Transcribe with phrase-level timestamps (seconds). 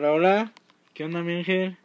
[0.00, 0.52] Hola, hola.
[0.94, 1.76] ¿Qué onda, mi ángel?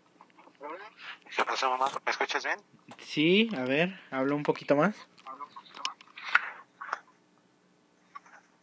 [1.36, 1.88] ¿Qué pasó, mamá?
[2.06, 2.60] ¿Me escuchas bien?
[3.00, 4.96] Sí, a ver, habla un poquito más.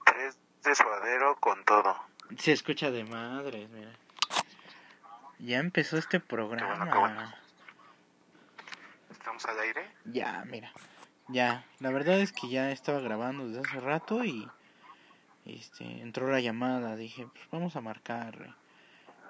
[0.07, 1.97] Tres de suadero con todo.
[2.39, 3.91] Se escucha de madres, mira.
[5.41, 6.77] Ya empezó este programa.
[6.77, 7.35] bueno, qué bueno.
[9.11, 9.91] ¿Estamos al aire?
[10.05, 10.71] Ya, mira.
[11.27, 14.49] Ya, la verdad es que ya estaba grabando desde hace rato y
[15.45, 18.60] este entró la llamada, dije, pues vamos a marcar.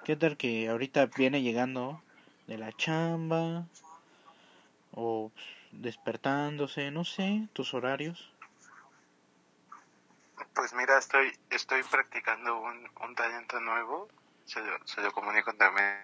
[0.03, 2.01] ¿Qué tal que ahorita viene llegando
[2.47, 3.65] de la chamba
[4.91, 5.31] o
[5.71, 8.33] despertándose, no sé, tus horarios?
[10.55, 14.09] Pues mira, estoy estoy practicando un, un talento nuevo.
[14.45, 15.97] Se lo, se lo comunico también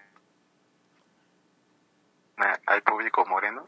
[2.68, 3.68] al público moreno.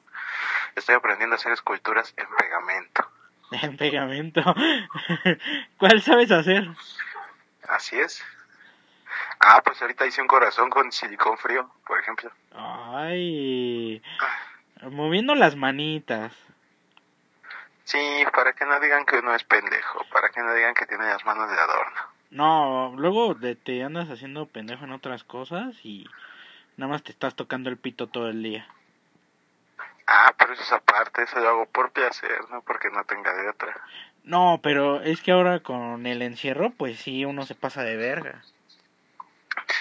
[0.75, 3.09] Estoy aprendiendo a hacer esculturas en pegamento.
[3.51, 4.43] En pegamento.
[5.79, 6.70] ¿Cuál sabes hacer?
[7.67, 8.23] Así es.
[9.39, 12.29] Ah, pues ahorita hice un corazón con silicón frío, por ejemplo.
[12.54, 14.01] Ay,
[14.82, 16.34] moviendo las manitas.
[17.85, 21.05] Sí, para que no digan que uno es pendejo, para que no digan que tiene
[21.05, 22.01] las manos de adorno.
[22.32, 26.05] No, luego de- te andas haciendo pendejo en otras cosas y
[26.77, 28.67] nada más te estás tocando el pito todo el día.
[30.05, 33.49] Ah, pero eso es aparte, eso lo hago por placer, no porque no tenga de
[33.49, 33.76] otra.
[34.23, 38.43] No, pero es que ahora con el encierro, pues sí, uno se pasa de verga.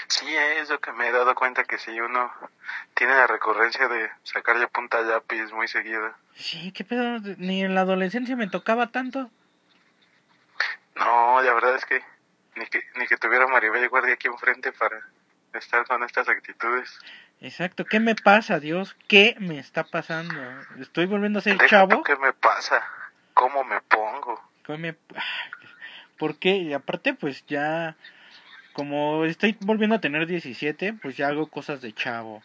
[0.08, 2.32] Sí, es lo que me he dado cuenta que si uno
[2.94, 6.14] tiene la recurrencia de sacarle punta al lápiz muy seguido.
[6.34, 9.30] Sí, qué pedo, ni en la adolescencia me tocaba tanto.
[10.96, 12.02] No, la verdad es que
[12.56, 14.98] ni que, ni que tuviera Maribel Guardia aquí enfrente para
[15.52, 16.98] estar con estas actitudes.
[17.40, 18.96] Exacto, ¿qué me pasa, Dios?
[19.06, 20.34] ¿Qué me está pasando?
[20.80, 22.02] ¿Estoy volviendo a ser Deja chavo?
[22.02, 22.82] ¿Qué me pasa?
[23.34, 24.42] ¿Cómo me pongo?
[24.64, 24.96] ¿Qué me...
[26.18, 26.56] ¿Por qué?
[26.56, 27.96] Y aparte, pues ya...
[28.78, 32.44] Como estoy volviendo a tener 17, pues ya hago cosas de chavo.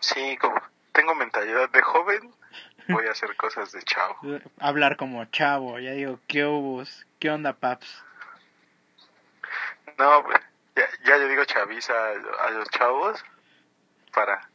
[0.00, 0.60] Sí, como
[0.92, 2.30] tengo mentalidad de joven,
[2.88, 4.18] voy a hacer cosas de chavo.
[4.60, 6.84] Hablar como chavo, ya digo, ¿qué hubo?
[7.18, 8.04] ¿Qué onda, paps?
[9.96, 10.38] No, pues,
[10.76, 13.24] ya, ya le digo chaviza a, a los chavos
[14.12, 14.46] para,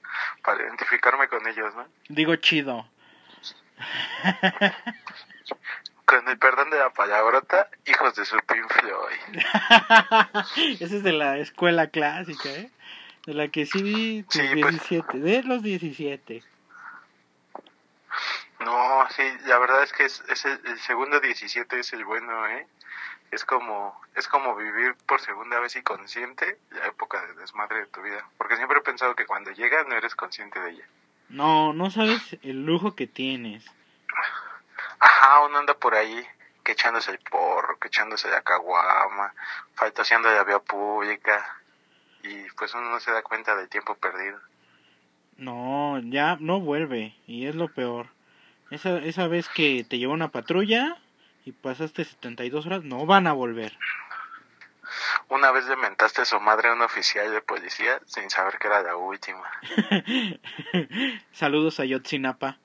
[0.44, 1.88] para identificarme con ellos, ¿no?
[2.09, 2.88] Digo chido.
[6.05, 9.43] Con el perdón de la palabrota, hijos de su Pink Floyd.
[10.79, 12.69] Esa es de la escuela clásica, ¿eh?
[13.25, 14.71] De la que sí, tus Sí, pues.
[14.88, 16.43] 17, de los 17.
[18.59, 22.47] No, sí, la verdad es que es, es el, el segundo 17 es el bueno,
[22.47, 22.67] ¿eh?
[23.31, 27.87] Es como, es como vivir por segunda vez y consciente la época de desmadre de
[27.87, 28.23] tu vida.
[28.37, 30.85] Porque siempre he pensado que cuando llega no eres consciente de ella.
[31.29, 33.66] No, no sabes el lujo que tienes.
[35.45, 36.25] Uno anda por ahí
[36.63, 39.33] que echándose el porro, que echándose la caguama,
[39.75, 41.61] faltoseando la vía pública.
[42.23, 44.39] Y pues uno no se da cuenta del tiempo perdido.
[45.38, 48.07] No, ya no vuelve, y es lo peor.
[48.72, 50.97] Esa, esa vez que te llevó una patrulla
[51.45, 53.78] y pasaste 72 horas, no van a volver.
[55.29, 58.67] Una vez le mentaste a su madre a un oficial de policía sin saber que
[58.67, 59.44] era la última.
[61.31, 62.59] Saludos a Yotzinapa.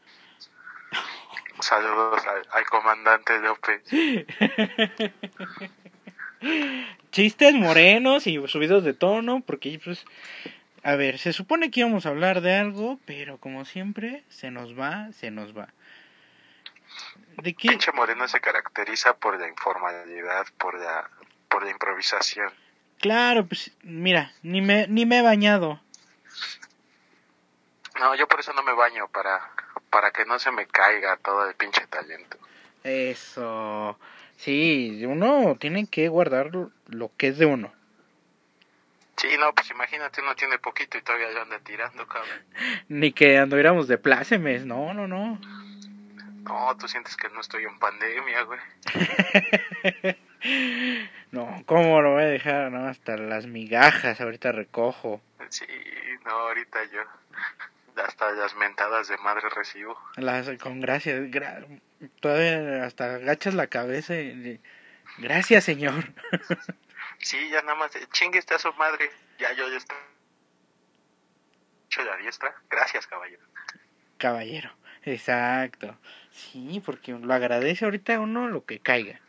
[1.60, 3.82] Saludos al, al comandante López.
[7.10, 10.04] Chistes morenos y subidos de tono, porque pues...
[10.82, 14.78] A ver, se supone que íbamos a hablar de algo, pero como siempre, se nos
[14.78, 15.68] va, se nos va.
[17.42, 17.68] ¿De qué?
[17.68, 21.10] Pinche Moreno se caracteriza por la informalidad, por la,
[21.48, 22.50] por la improvisación.
[22.98, 25.80] Claro, pues mira, ni me, ni me he bañado.
[27.98, 29.50] No, yo por eso no me baño, para,
[29.90, 32.38] para que no se me caiga todo el pinche talento.
[32.84, 33.98] Eso.
[34.36, 36.50] Sí, uno tiene que guardar
[36.86, 37.72] lo que es de uno.
[39.16, 42.42] Sí, no, pues imagínate, uno tiene poquito y todavía lo anda tirando, cabrón.
[42.88, 45.38] Ni que anduviéramos de plácemes, no, no, no.
[46.44, 48.60] No, tú sientes que no estoy en pandemia, güey.
[51.32, 52.72] No, ¿cómo lo voy a dejar?
[52.72, 55.20] No, hasta las migajas ahorita recojo.
[55.50, 55.66] Sí,
[56.24, 57.02] no, ahorita yo
[57.96, 59.98] hasta las mentadas de madre recibo.
[60.16, 61.20] Las, con gracias.
[61.30, 61.80] gra-
[62.20, 64.60] todavía hasta agachas la cabeza y...
[65.18, 66.04] Gracias, señor.
[67.22, 69.10] Sí, ya nada más, de, chingue está su madre.
[69.38, 69.96] Ya yo ya estoy.
[71.86, 72.54] Hecho la diestra.
[72.70, 73.42] Gracias, caballero.
[74.16, 74.70] Caballero.
[75.02, 75.98] Exacto.
[76.30, 79.20] Sí, porque lo agradece ahorita uno lo que caiga.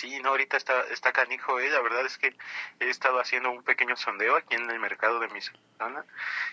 [0.00, 1.68] Sí, no, ahorita está, está canijo, eh.
[1.68, 2.34] La verdad es que
[2.78, 6.06] he estado haciendo un pequeño sondeo aquí en el mercado de mi zona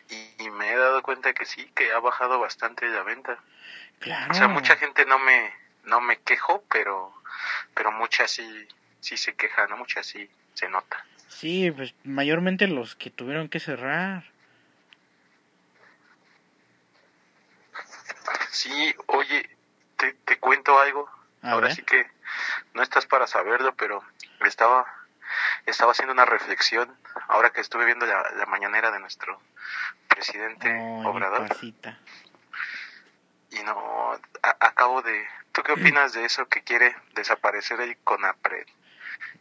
[0.09, 3.39] y, y me he dado cuenta que sí, que ha bajado bastante la venta.
[3.99, 4.31] Claro.
[4.31, 5.53] O sea, mucha gente no me,
[5.85, 7.13] no me quejo, pero,
[7.73, 8.67] pero mucha sí,
[8.99, 9.77] sí se queja, ¿no?
[9.77, 11.05] Mucha sí, se nota.
[11.29, 14.29] Sí, pues mayormente los que tuvieron que cerrar.
[18.49, 19.49] Sí, oye,
[19.95, 21.09] te, te cuento algo.
[21.43, 21.75] A Ahora ver.
[21.77, 22.16] sí que
[22.73, 24.03] no estás para saberlo, pero
[24.45, 24.85] estaba,
[25.65, 26.95] estaba haciendo una reflexión
[27.27, 29.39] ahora que estuve viendo la, la mañanera de nuestro
[30.07, 30.69] presidente
[31.05, 31.47] Obrador.
[33.51, 34.11] Y no,
[34.43, 35.25] a- acabo de...
[35.53, 38.67] ¿Tú qué opinas de eso que quiere desaparecer el CONAPRED?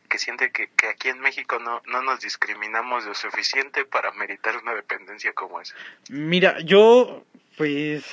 [0.09, 4.57] Que siente que, que aquí en México no, no nos discriminamos lo suficiente para meritar
[4.57, 5.75] una dependencia como esa.
[6.09, 7.25] Mira, yo
[7.59, 8.05] pues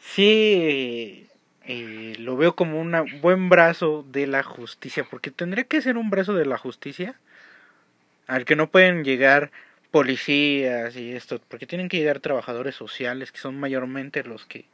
[0.00, 1.25] sí
[1.66, 6.10] eh, lo veo como un buen brazo de la justicia, porque tendría que ser un
[6.10, 7.18] brazo de la justicia
[8.28, 9.50] al que no pueden llegar
[9.90, 14.66] policías y esto, porque tienen que llegar trabajadores sociales, que son mayormente los que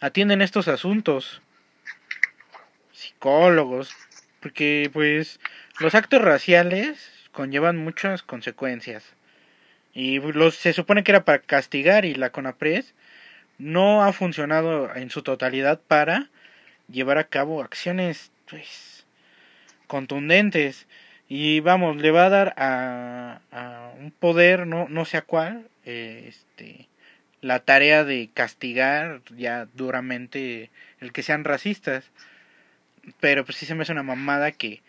[0.00, 1.42] atienden estos asuntos,
[2.92, 3.94] psicólogos,
[4.40, 5.40] porque pues
[5.80, 9.14] los actos raciales conllevan muchas consecuencias.
[9.92, 12.94] Y los, se supone que era para castigar y la CONAPRES
[13.58, 16.30] no ha funcionado en su totalidad para
[16.90, 19.06] llevar a cabo acciones pues
[19.86, 20.86] contundentes.
[21.28, 25.68] Y vamos le va a dar a, a un poder no no sé a cuál
[25.84, 26.88] este
[27.40, 30.70] la tarea de castigar ya duramente
[31.00, 32.10] el que sean racistas.
[33.20, 34.82] Pero pues sí se me hace una mamada que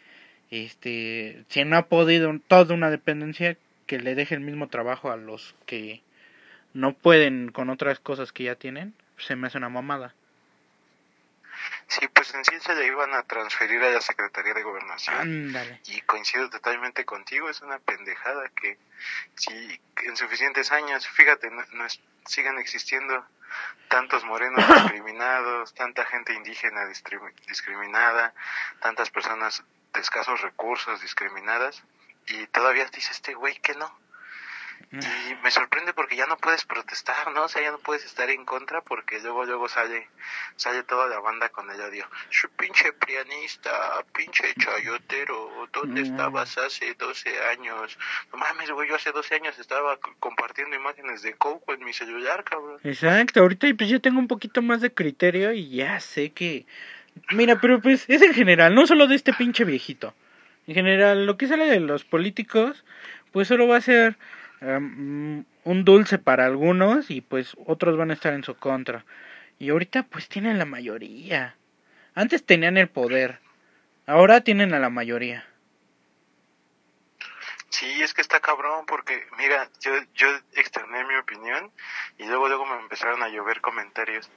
[0.52, 3.58] este si no ha podido toda una dependencia
[3.88, 6.02] que le deje el mismo trabajo a los que
[6.76, 10.14] no pueden con otras cosas que ya tienen, se me hace una mamada.
[11.88, 15.16] Sí, pues en sí se le iban a transferir a la Secretaría de Gobernación.
[15.16, 15.80] Ándale.
[15.86, 18.78] Y coincido totalmente contigo, es una pendejada que
[19.36, 23.26] si en suficientes años, fíjate, no, no es- sigan existiendo
[23.88, 26.86] tantos morenos discriminados, tanta gente indígena
[27.48, 28.34] discriminada,
[28.82, 29.64] tantas personas
[29.94, 31.84] de escasos recursos discriminadas,
[32.28, 34.05] y todavía dice este güey que no.
[34.92, 37.44] Y me sorprende porque ya no puedes protestar, ¿no?
[37.44, 40.08] O sea, ya no puedes estar en contra porque luego, luego sale,
[40.56, 42.08] sale toda la banda con el odio.
[42.30, 43.72] Su pinche prianista,
[44.16, 46.06] pinche chayotero, ¿dónde Mm.
[46.06, 47.98] estabas hace 12 años?
[48.32, 52.44] No mames, güey, yo hace 12 años estaba compartiendo imágenes de Coco en mi celular,
[52.46, 52.80] cabrón.
[52.84, 56.66] Exacto, ahorita pues yo tengo un poquito más de criterio y ya sé que...
[57.32, 60.14] Mira, pero pues es en general, no solo de este pinche viejito.
[60.68, 62.84] En general, lo que sale de los políticos,
[63.32, 64.18] pues solo va a ser
[64.62, 69.06] um, un dulce para algunos y pues otros van a estar en su contra.
[69.60, 71.56] Y ahorita pues tienen la mayoría.
[72.14, 73.40] Antes tenían el poder,
[74.06, 75.46] ahora tienen a la mayoría.
[77.76, 81.74] Sí, es que está cabrón porque, mira, yo, yo externé mi opinión
[82.18, 84.32] y luego luego me empezaron a llover comentarios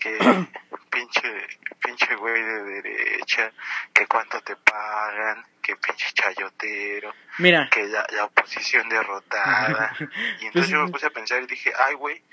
[0.00, 0.18] que
[0.90, 1.46] pinche,
[1.80, 3.52] pinche güey de derecha,
[3.94, 9.94] que cuánto te pagan, que pinche chayotero, Mira, que la, la oposición derrotada.
[10.40, 12.24] Y entonces Pues, yo me puse a pensar y dije, ay güey,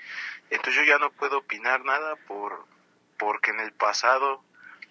[0.50, 2.66] entonces yo ya no puedo opinar nada por
[3.16, 4.42] porque en el pasado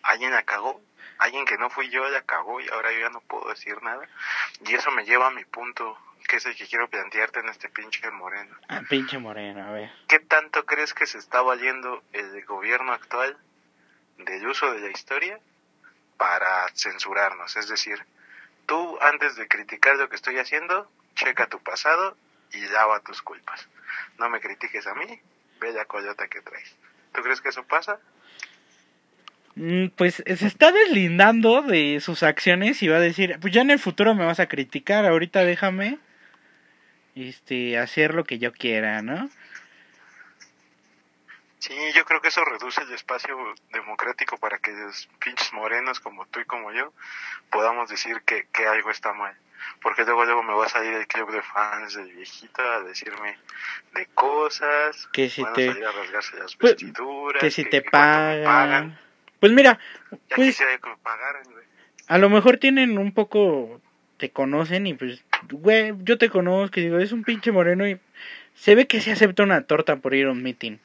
[0.02, 0.82] alguien la cagó,
[1.20, 4.08] alguien que no fui yo la cagó y ahora yo ya no puedo decir nada.
[4.66, 5.98] Y eso me lleva a mi punto,
[6.28, 8.56] que es el que quiero plantearte en este pinche moreno.
[8.70, 9.92] ah, pinche moreno, a ver.
[10.08, 13.38] ¿Qué tanto crees que se está valiendo el gobierno actual
[14.18, 15.40] del uso de la historia
[16.18, 17.56] para censurarnos?
[17.56, 18.04] Es decir,
[18.66, 22.18] tú antes de criticar lo que estoy haciendo, checa tu pasado
[22.52, 23.68] y lava tus culpas.
[24.18, 25.22] No me critiques a mí,
[25.60, 26.76] ve la coyota que traes.
[27.14, 28.00] ¿Tú crees que eso pasa?
[29.60, 33.72] Mm, Pues se está deslindando de sus acciones y va a decir, pues ya en
[33.72, 35.98] el futuro me vas a criticar, ahorita déjame
[37.16, 39.30] este hacer lo que yo quiera, ¿no?
[41.58, 43.36] Sí, yo creo que eso reduce el espacio
[43.74, 46.94] democrático para que los pinches morenos como tú y como yo
[47.50, 49.36] podamos decir que, que algo está mal.
[49.82, 53.38] Porque luego luego me va a salir el club de fans del viejito a decirme
[53.96, 57.66] de cosas, Que si van te- a salir a rasgarse las Pues, vestiduras, Que si
[57.66, 59.00] te pagan.
[59.40, 59.80] Pues mira,
[60.30, 60.60] Ya pues
[62.08, 63.82] a lo mejor tienen un poco,
[64.18, 68.00] te conocen y pues, güey, yo te conozco y digo, es un pinche moreno y
[68.56, 70.78] se ve que se acepta una torta por ir a un meeting.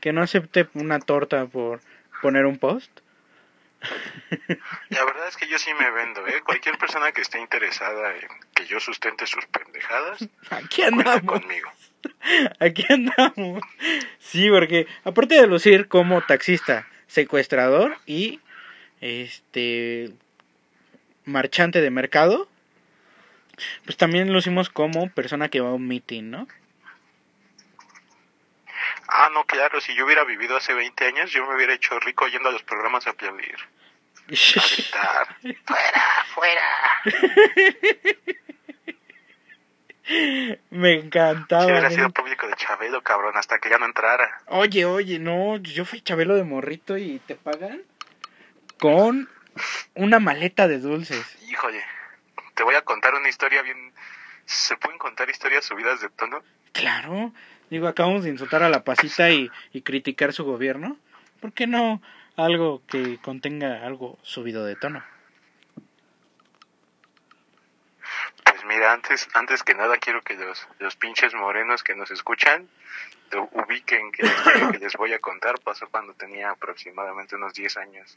[0.00, 1.80] Que no acepte una torta por
[2.22, 3.00] poner un post.
[4.90, 6.40] La verdad es que yo sí me vendo, ¿eh?
[6.44, 11.22] Cualquier persona que esté interesada en que yo sustente sus pendejadas, Aquí andamos.
[11.40, 11.70] conmigo.
[12.60, 13.62] Aquí andamos.
[14.18, 18.40] Sí, porque aparte de lucir como taxista, secuestrador y
[19.00, 20.12] este
[21.24, 22.48] marchante de mercado,
[23.84, 26.46] pues también lucimos como persona que va a un meeting, ¿no?
[29.08, 32.28] Ah, no, claro, si yo hubiera vivido hace 20 años, yo me hubiera hecho rico
[32.28, 34.26] yendo a los programas a aplaudir, a
[34.74, 35.36] gritar.
[35.64, 36.62] ¡Fuera, fuera!
[40.70, 41.64] Me encantaba.
[41.64, 44.42] Si hubiera sido público de Chabelo, cabrón, hasta que ya no entrara.
[44.46, 47.82] Oye, oye, no, yo fui Chabelo de morrito y te pagan
[48.78, 49.28] con
[49.94, 51.36] una maleta de dulces.
[51.48, 51.82] Híjole,
[52.54, 53.92] te voy a contar una historia bien...
[54.46, 56.42] ¿Se pueden contar historias subidas de tono?
[56.72, 57.32] Claro,
[57.68, 60.96] digo, acabamos de insultar a la pasita y, y criticar su gobierno.
[61.40, 62.00] ¿Por qué no
[62.36, 65.04] algo que contenga algo subido de tono?
[68.44, 72.68] Pues mira, antes, antes que nada quiero que los, los pinches morenos que nos escuchan
[73.32, 77.76] lo ubiquen que la que les voy a contar pasó cuando tenía aproximadamente unos 10
[77.78, 78.16] años.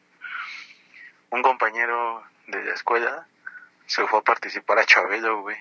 [1.31, 3.25] Un compañero de la escuela
[3.87, 5.57] se fue a participar a Chabelo, güey.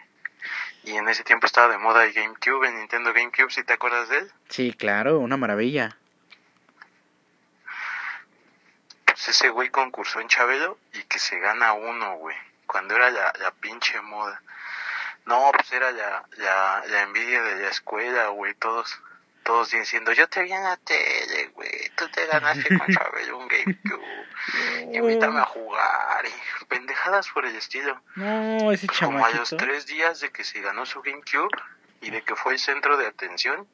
[0.84, 4.08] Y en ese tiempo estaba de moda el GameCube, el Nintendo GameCube, si te acuerdas
[4.10, 4.32] de él.
[4.50, 5.96] Sí, claro, una maravilla.
[9.06, 12.36] Pues ese güey concursó en Chabelo y que se gana uno, güey.
[12.66, 14.42] Cuando era la, la pinche moda.
[15.26, 18.54] No, pues era la, la, la envidia de la escuela, güey.
[18.54, 18.98] Todos,
[19.44, 21.90] todos diciendo, yo te vi en la tele, güey.
[21.96, 24.26] Tú te ganaste con Chabelo un GameCube.
[24.92, 26.24] Invítame a jugar.
[26.26, 28.00] Y pendejadas por el estilo.
[28.16, 31.50] No, ese Pues como a los tres días de que se ganó su GameCube
[32.00, 33.68] y de que fue el centro de atención,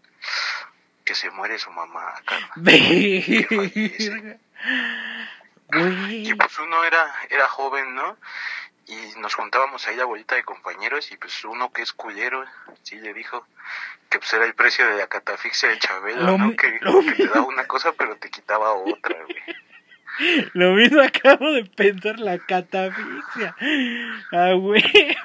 [1.04, 2.14] que se muere su mamá.
[2.56, 4.38] Verga.
[5.68, 6.28] Güey.
[6.28, 8.16] Y pues uno era, era joven, ¿no?
[8.86, 12.44] Y nos juntábamos ahí la bolita de compañeros y pues uno que es culero,
[12.82, 13.46] sí le dijo
[14.08, 16.50] que pues era el precio de la catafixia de Chabelo, Lo ¿no?
[16.56, 19.56] Que, que te daba una cosa pero te quitaba otra, güey.
[20.54, 23.54] Lo mismo acabo de pensar, la catafixia.
[24.32, 24.82] Ah, güey.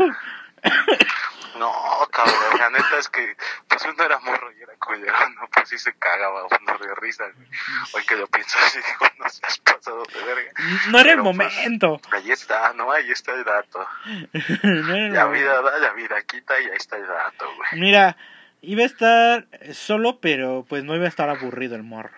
[1.57, 1.71] No,
[2.11, 3.35] cabrón, la neta es que
[3.67, 5.47] pues uno era morro y era culero, ¿no?
[5.53, 7.47] Pues sí se cagaba uno de risa, güey.
[7.93, 10.51] Hoy que lo pienso así, digo, no seas pasado de verga.
[10.89, 12.01] No era el pues, momento.
[12.11, 12.91] Ahí está, ¿no?
[12.91, 13.85] Ahí está el dato.
[14.63, 17.81] No era La vida da, la vida quita y ahí está el dato, güey.
[17.81, 18.15] Mira,
[18.61, 22.15] iba a estar solo, pero pues no iba a estar aburrido el morro.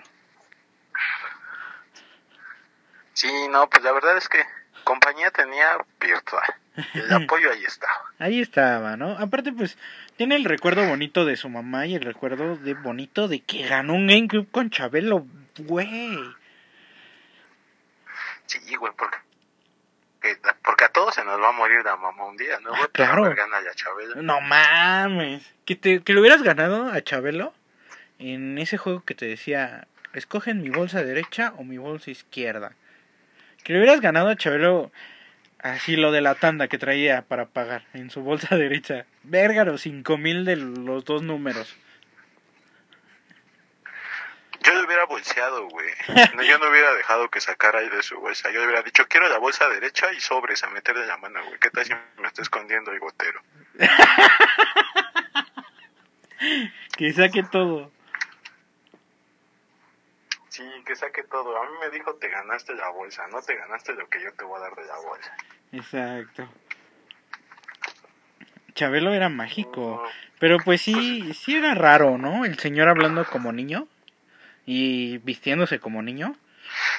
[3.14, 4.44] Sí, no, pues la verdad es que
[4.84, 6.56] compañía tenía virtual.
[6.94, 8.02] El apoyo ahí estaba.
[8.20, 9.12] Ahí estaba, ¿no?
[9.20, 9.78] Aparte, pues,
[10.18, 13.94] tiene el recuerdo bonito de su mamá y el recuerdo de bonito de que ganó
[13.94, 15.26] un GameCube con Chabelo,
[15.60, 16.18] güey.
[18.46, 19.18] Sí, güey, porque,
[20.22, 22.70] que- porque a todos se nos va a morir la mamá un día, ¿no?
[22.70, 22.82] güey?
[22.84, 23.24] Ah, claro.
[23.36, 24.22] Gana Chabelo.
[24.22, 25.44] No mames.
[25.66, 27.54] Que, te, que lo hubieras ganado a Chabelo
[28.20, 32.74] en ese juego que te decía, escogen mi bolsa derecha o mi bolsa izquierda.
[33.64, 34.92] Que le hubieras ganado a Chabelo
[35.64, 39.06] así lo de la tanda que traía para pagar en su bolsa derecha.
[39.24, 41.76] Verga, los cinco mil de los dos números.
[44.62, 45.90] Yo le hubiera bolseado, güey.
[46.36, 48.50] No, yo no hubiera dejado que sacara ahí de su bolsa.
[48.50, 51.60] Yo le hubiera dicho, quiero la bolsa derecha y sobres a meterle la mano, güey.
[51.60, 53.42] ¿Qué tal si me está escondiendo el gotero?
[56.98, 57.92] Que saque todo.
[60.54, 61.60] Sí, que saque todo.
[61.60, 63.26] A mí me dijo, te ganaste la bolsa.
[63.30, 65.36] No te ganaste lo que yo te voy a dar de la bolsa.
[65.72, 66.48] Exacto.
[68.76, 70.04] Chabelo era mágico.
[70.04, 72.46] No, Pero pues sí, sí era raro, ¿no?
[72.46, 73.88] El señor hablando como niño
[74.68, 76.36] y vistiéndose como niño.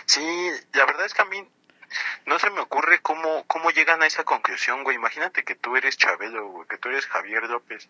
[0.07, 1.49] Sí, la verdad es que a mí
[2.27, 4.97] no se me ocurre cómo, cómo llegan a esa conclusión, güey.
[4.97, 7.89] Imagínate que tú eres Chabelo, güey, que tú eres Javier López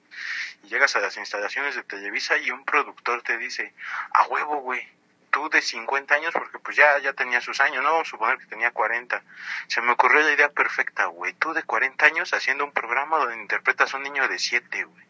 [0.62, 3.73] y llegas a las instalaciones de Televisa y un productor te dice,
[4.12, 4.87] a huevo, güey,
[5.35, 7.91] tú de 50 años, porque pues ya, ya tenía sus años, ¿no?
[7.91, 9.21] Vamos a suponer que tenía 40.
[9.67, 11.33] Se me ocurrió la idea perfecta, güey.
[11.35, 15.05] Tú de 40 años haciendo un programa donde interpretas a un niño de 7, güey.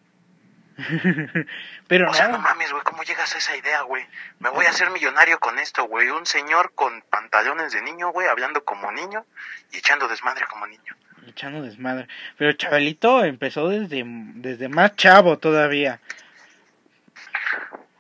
[1.89, 4.07] Pero O sea, no no, mames, güey, ¿cómo llegas a esa idea, güey?
[4.39, 6.09] Me voy a hacer millonario con esto, güey.
[6.09, 9.27] Un señor con pantalones de niño, güey, hablando como niño
[9.73, 10.97] y echando desmadre como niño.
[11.29, 12.09] echando desmadre.
[12.39, 16.01] Pero Chabelito empezó desde, desde más chavo todavía.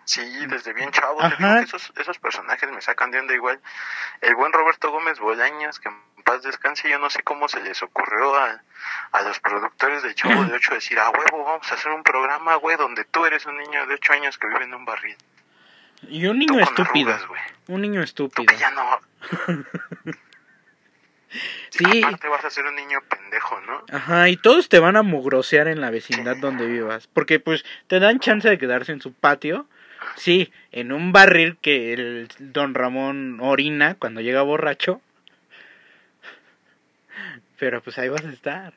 [0.04, 1.18] Sí, desde bien chavo.
[1.20, 3.60] Te digo que esos, esos personajes me sacan de onda igual.
[4.20, 5.94] El buen Roberto Gómez Bolaños, que en
[6.24, 8.62] paz descanse, yo no sé cómo se les ocurrió a,
[9.12, 12.54] a los productores del Chavo de 8 decir, a huevo, vamos a hacer un programa,
[12.56, 15.16] güey, donde tú eres un niño de 8 años que vive en un barril.
[16.08, 17.12] Y un Tú niño estúpido.
[17.14, 17.42] arrugas.
[17.68, 18.46] Un niño Tú estúpido.
[18.46, 19.00] que ya no...
[21.70, 22.02] Sí.
[22.04, 23.82] Aparte vas a ser un niño pendejo, ¿no?
[23.90, 27.08] Ajá, y todos te van a mugrosear en la vecindad donde vivas.
[27.08, 29.66] Porque pues te dan chance de quedarse en su patio.
[30.16, 35.00] Sí, en un barril que el don Ramón orina cuando llega borracho.
[37.58, 38.74] Pero pues ahí vas a estar.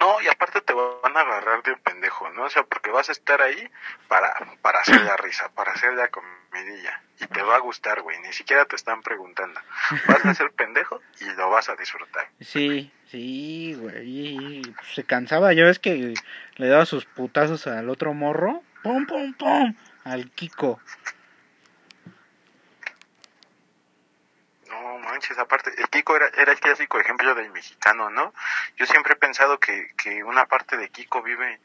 [0.00, 2.44] No, y aparte te van a agarrar de pendejo, ¿no?
[2.44, 3.70] O sea, porque vas a estar ahí
[4.08, 7.02] para, para hacer la risa, para hacer la comidilla.
[7.20, 8.18] Y te va a gustar, güey.
[8.20, 9.60] Ni siquiera te están preguntando.
[10.08, 12.30] Vas a ser pendejo y lo vas a disfrutar.
[12.40, 14.62] Sí, sí, güey.
[14.94, 16.14] Se cansaba, ya ves que
[16.56, 18.62] le daba sus putazos al otro morro.
[18.82, 19.74] ¡Pum, pum, pum!
[20.04, 20.80] Al Kiko.
[24.66, 28.32] No manches, aparte, el Kiko era, era el clásico ejemplo del mexicano, ¿no?
[28.76, 31.60] Yo siempre he pensado que, que una parte de Kiko vive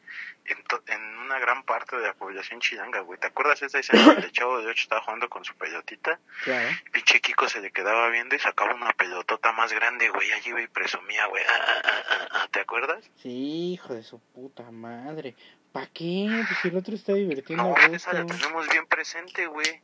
[0.45, 3.17] en, to- en una gran parte de la población chilanga, güey.
[3.17, 6.19] ¿Te acuerdas esa escena donde el chavo de ocho estaba jugando con su pelotita?
[6.43, 6.69] Claro.
[6.91, 10.31] Pinche Kiko se le quedaba viendo y sacaba una pelotota más grande, güey.
[10.33, 11.43] Allí iba y presumía, güey.
[11.47, 13.09] Ah, ah, ah, ¿Te acuerdas?
[13.21, 15.35] Sí, hijo de su puta madre.
[15.71, 16.27] ¿Para qué?
[16.47, 19.81] Pues si el otro está divirtiendo No, a esa la tenemos bien presente, güey.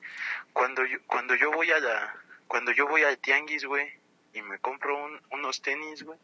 [0.53, 2.15] Cuando yo, cuando yo voy a la,
[2.51, 3.89] cuando yo voy al tianguis, güey,
[4.33, 6.19] y me compro un, unos tenis, güey,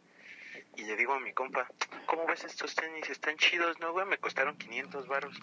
[0.76, 1.66] y le digo a mi compa,
[2.06, 3.10] ¿cómo ves estos tenis?
[3.10, 4.06] Están chidos, ¿no, güey?
[4.06, 5.40] Me costaron 500 baros.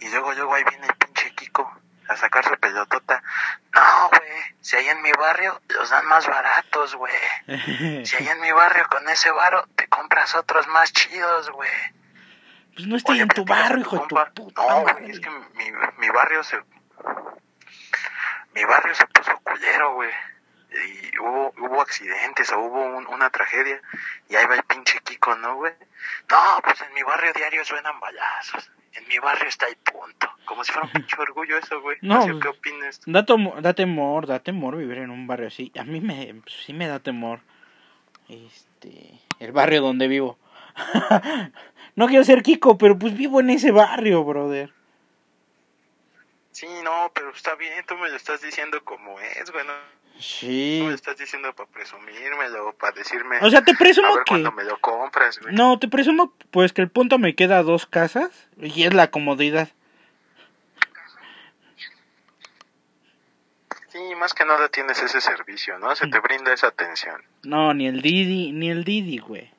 [0.00, 1.72] Y luego, luego ahí viene el pinche Kiko
[2.08, 3.22] a sacar su pelotota.
[3.72, 7.14] No, güey, si hay en mi barrio, los dan más baratos, güey.
[8.04, 11.70] Si hay en mi barrio con ese varo, te compras otros más chidos, güey.
[12.74, 15.30] pues no estoy Oye, en tu barrio, hijo de tu puta No, güey, es que
[15.30, 16.60] mi, mi barrio se...
[18.54, 19.06] Mi barrio se
[19.76, 20.10] culero, güey.
[20.72, 23.80] Y hubo, hubo accidentes o hubo un- una tragedia.
[24.28, 25.72] Y ahí va el pinche Kiko, ¿no, güey?
[26.30, 28.70] No, pues en mi barrio diario suenan balazos.
[28.94, 30.28] En mi barrio está el punto.
[30.44, 31.98] Como si fuera un pinche orgullo eso, güey.
[32.02, 33.00] No, No sé pues- qué opinas.
[33.06, 33.24] Da,
[33.60, 35.72] da temor, da temor vivir en un barrio así.
[35.78, 37.40] A mí me, pues, sí me da temor.
[38.28, 40.38] Este, el barrio donde vivo.
[41.94, 44.72] no quiero ser Kiko, pero pues vivo en ese barrio, brother.
[46.56, 47.84] Sí, no, pero está bien.
[47.86, 49.66] Tú me lo estás diciendo como es, güey.
[50.18, 50.80] Sí.
[50.84, 53.36] me lo estás diciendo para presumírmelo, para decirme...
[53.42, 54.30] O sea, te a presumo ver que...
[54.30, 55.54] cuándo me lo compras, güey.
[55.54, 59.10] No, te presumo pues que el punto me queda a dos casas y es la
[59.10, 59.68] comodidad.
[63.88, 65.94] Sí, más que nada tienes ese servicio, ¿no?
[65.94, 67.22] Se te brinda esa atención.
[67.42, 69.52] No, ni el Didi, ni el Didi, güey.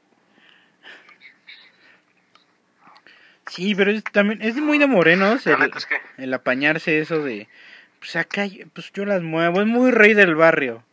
[3.58, 7.24] Sí, pero es también es muy de morenos el, neta es que, el apañarse eso
[7.24, 7.50] de
[7.98, 10.84] pues acá pues yo las muevo, es muy rey del barrio.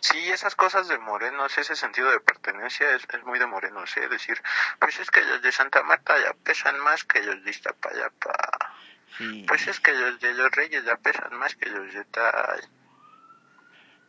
[0.00, 4.08] sí, esas cosas de morenos, ese sentido de pertenencia es, es muy de morenos, ¿eh?
[4.08, 4.40] Decir,
[4.78, 8.74] pues es que los de Santa Marta ya pesan más que los de Iztapalapa.
[9.18, 9.44] Sí.
[9.46, 12.66] Pues es que los de los Reyes ya pesan más que los de tal.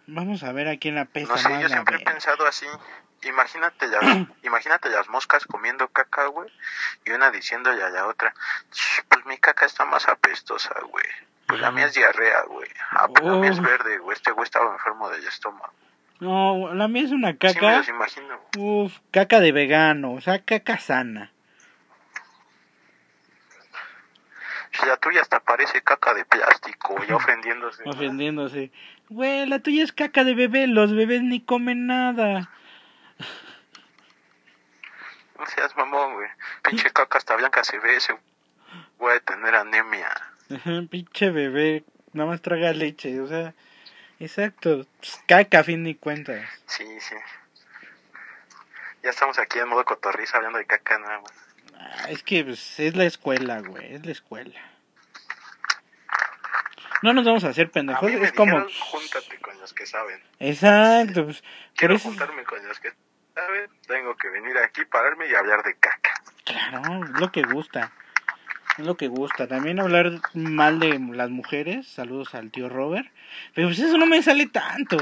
[0.07, 2.67] Vamos a ver a quién la pesa No sé, más yo siempre he pensado así.
[3.25, 4.01] Imagínate las,
[4.43, 6.49] imagínate las moscas comiendo caca, güey,
[7.05, 8.33] y una diciéndole a la otra,
[8.71, 11.05] "Ch, pues mi caca está más apestosa, güey.
[11.47, 12.69] Pues la mía es diarrea, güey.
[12.91, 13.65] Ah, pues la mía es Uf.
[13.65, 14.15] verde, güey.
[14.17, 15.71] Este güey estaba enfermo del estómago.
[16.19, 17.77] No, la mía es una Sí me caca.
[17.77, 18.39] los imagino.
[18.57, 21.31] Uf, caca de vegano, o sea, caca sana.
[24.85, 27.83] La tuya hasta parece caca de plástico, ya ofendiéndose.
[27.87, 28.71] Ofendiéndose.
[29.09, 32.49] Güey, la tuya es caca de bebé, los bebés ni comen nada.
[35.37, 36.29] No seas mamón, güey.
[36.63, 38.17] Pinche caca hasta blanca se ve ese.
[38.97, 40.09] Voy a tener anemia.
[40.49, 43.53] Ajá, Pinche bebé, nada más traga leche, o sea,
[44.19, 46.47] exacto, pues, caca a fin de cuentas.
[46.67, 47.15] Sí, sí.
[49.03, 51.33] Ya estamos aquí en modo cotorriza hablando de caca nada más.
[51.77, 54.59] Ah, es que pues, es la escuela, güey, es la escuela.
[57.01, 58.65] No nos vamos a hacer A pendejos, mí me es como...
[58.69, 60.23] júntate con los que saben.
[60.39, 62.07] Exacto, pues, por Quiero eso...
[62.07, 62.93] juntarme con los que
[63.35, 63.69] saben.
[63.87, 66.13] Tengo que venir aquí, pararme y hablar de caca.
[66.45, 67.91] Claro, es lo que gusta.
[68.77, 69.47] Es lo que gusta.
[69.47, 71.87] También hablar mal de las mujeres.
[71.87, 73.07] Saludos al tío Robert.
[73.53, 74.97] Pero pues eso no me sale tanto.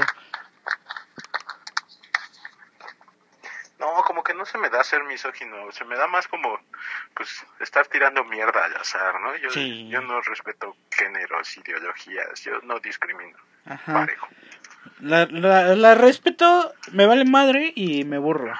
[3.78, 6.58] No, como que no se me da ser misógino, se me da más como,
[7.14, 9.36] pues, estar tirando mierda al azar, ¿no?
[9.36, 9.88] Yo, Sí.
[9.90, 13.92] yo no respeto géneros, ideologías, yo no discrimino, Ajá.
[13.92, 14.26] parejo.
[15.04, 18.54] La, la, la respeto, me vale madre y me burro.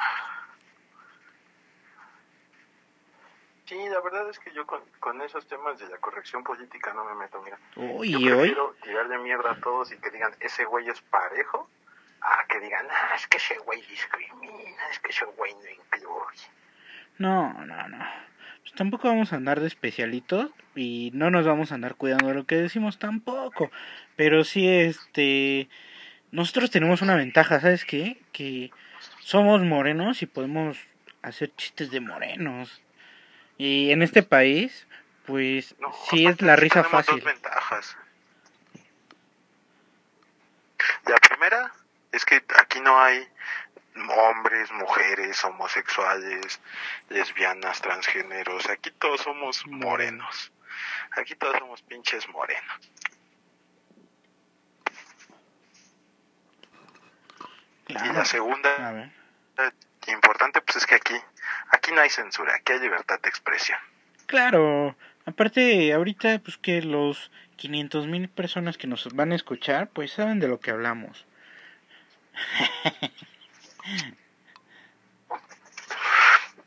[3.65, 7.07] Sí, la verdad es que yo con, con esos temas de la corrección política no
[7.07, 7.59] me meto, mira.
[7.77, 8.37] Uy, yo y hoy.
[8.41, 11.71] prefiero tirarle mierda a todos y que digan, ese güey es parejo,
[12.21, 16.47] a que digan, ah, es que ese güey discrimina, es que ese güey no incluye.
[17.17, 18.07] No, no, no.
[18.61, 22.35] Pues tampoco vamos a andar de especialitos y no nos vamos a andar cuidando de
[22.35, 23.71] lo que decimos tampoco.
[24.17, 25.71] Pero sí, este.
[26.35, 28.21] Nosotros tenemos una ventaja, ¿sabes qué?
[28.33, 28.73] Que
[29.21, 30.77] somos morenos y podemos
[31.23, 32.83] hacer chistes de morenos.
[33.57, 34.89] Y en este país,
[35.27, 37.21] pues No, sí es la risa fácil.
[37.21, 37.97] Dos ventajas.
[41.07, 41.73] La primera
[42.11, 43.29] es que aquí no hay
[43.95, 46.61] hombres, mujeres, homosexuales,
[47.11, 48.69] lesbianas, transgéneros.
[48.71, 50.51] Aquí todos somos morenos.
[51.13, 52.91] Aquí todos somos pinches morenos.
[57.89, 59.11] Y la segunda, A ver.
[60.07, 61.15] importante, pues es que aquí,
[61.71, 63.79] aquí no hay censura, aquí hay libertad de expresión.
[64.27, 70.13] Claro, aparte ahorita pues que los 500 mil personas que nos van a escuchar pues
[70.13, 71.27] saben de lo que hablamos.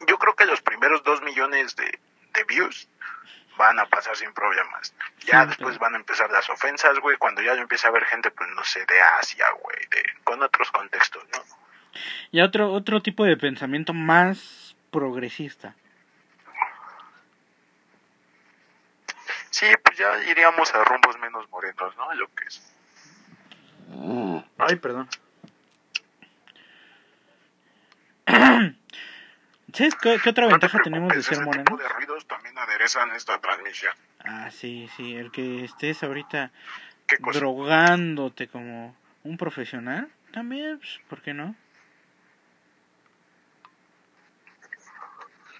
[0.07, 2.87] Yo creo que los primeros dos millones de, de views
[3.57, 4.93] van a pasar sin problemas.
[5.25, 8.31] Ya Sí, después van a empezar las ofensas, güey, cuando ya empieza a haber gente,
[8.31, 11.43] pues no sé, de Asia, güey, de, con otros contextos, ¿no?
[12.31, 15.75] Y otro otro tipo de pensamiento más progresista.
[19.49, 22.13] Sí, pues ya iríamos a rumbos menos morenos, ¿no?
[22.13, 22.61] Lo que es.
[24.57, 25.09] Ay, perdón.
[29.73, 31.77] ¿Sabes qué, qué otra No te ventaja tenemos de ser ese morenos?
[31.77, 33.93] de ruidos también aderezan esta transmisión.
[34.23, 36.51] Ah, sí, sí, el que estés ahorita
[37.33, 41.55] drogándote como un profesional, también, pues, ¿por qué no?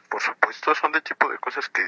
[0.10, 1.82] Por supuesto, son de tipo de cosas que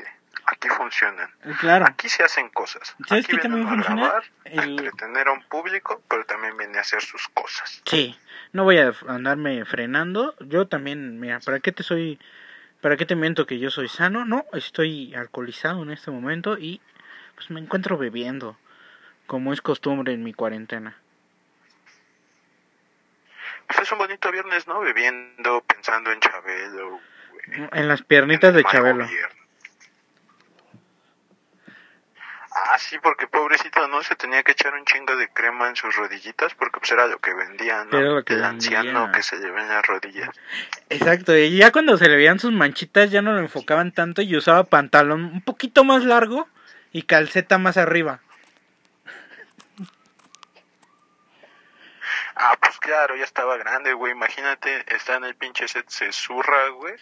[0.60, 1.30] aquí funcionan.
[1.45, 2.95] Eh, Claro, Aquí se hacen cosas.
[3.08, 4.02] ¿Sabes aquí qué también a funciona?
[4.02, 7.82] grabar, a entretener a un público, pero también viene a hacer sus cosas.
[7.86, 8.17] sí,
[8.52, 12.19] no voy a andarme frenando, yo también, mira, ¿para qué te soy,
[12.82, 14.26] para qué te miento que yo soy sano?
[14.26, 16.82] No, estoy alcoholizado en este momento y
[17.36, 18.58] pues me encuentro bebiendo,
[19.28, 20.98] como es costumbre en mi cuarentena.
[23.67, 24.80] Pues es un bonito viernes, ¿no?
[24.80, 27.00] Bebiendo, pensando en Chabelo.
[27.72, 29.08] En las piernitas en de Chabelo.
[32.62, 34.04] Ah, sí, porque pobrecito, ¿no?
[34.04, 37.17] Se tenía que echar un chingo de crema en sus rodillitas porque pues era lo
[37.19, 37.98] que vendían, ¿no?
[38.00, 38.80] Era lo que El vendía.
[38.80, 40.30] anciano que se lleva en las rodillas.
[40.89, 44.36] Exacto, y ya cuando se le veían sus manchitas ya no lo enfocaban tanto y
[44.36, 46.48] usaba pantalón un poquito más largo
[46.91, 48.19] y calceta más arriba.
[52.36, 54.13] Ah, pues claro, ya estaba grande, güey.
[54.13, 56.93] Imagínate, está en el pinche set, se zurra, güey.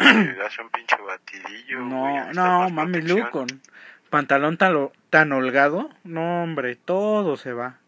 [0.00, 0.04] y
[0.46, 3.62] hace un pinche batidillo, No, no, mami protección.
[4.16, 7.78] Pantalón tan, lo- tan holgado, no hombre, todo se va.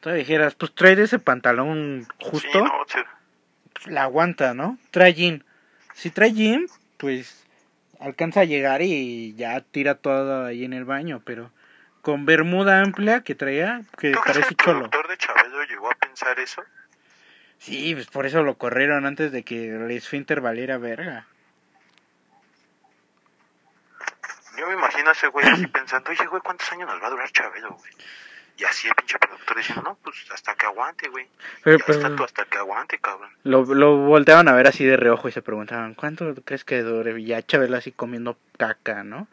[0.00, 3.04] Tú dijeras, pues trae de ese pantalón justo, Sí, no, se-
[3.74, 4.78] pues, la aguanta, ¿no?
[4.90, 5.44] Trae jean.
[5.92, 6.64] Si trae jean,
[6.96, 7.44] pues
[8.00, 11.50] alcanza a llegar y ya tira todo ahí en el baño, pero
[12.00, 14.78] con bermuda amplia que traía, que ¿Tú crees que parece el cholo.
[14.90, 16.62] productor de Chabelo llegó a pensar eso?
[17.58, 21.26] Sí, pues por eso lo corrieron antes de que el esfínter valiera verga.
[24.58, 27.10] Yo me imagino a ese güey así pensando, oye, güey, ¿cuántos años nos va a
[27.10, 27.92] durar Chabelo, güey?
[28.56, 31.28] Y así el pinche productor diciendo, no, pues hasta que aguante, güey.
[31.62, 33.30] Pero, pues, está tú hasta que aguante, cabrón.
[33.44, 37.20] lo, lo volteaban a ver así de reojo y se preguntaban, ¿cuánto crees que dure?
[37.20, 39.28] Y ya Chabelo así comiendo caca, ¿no?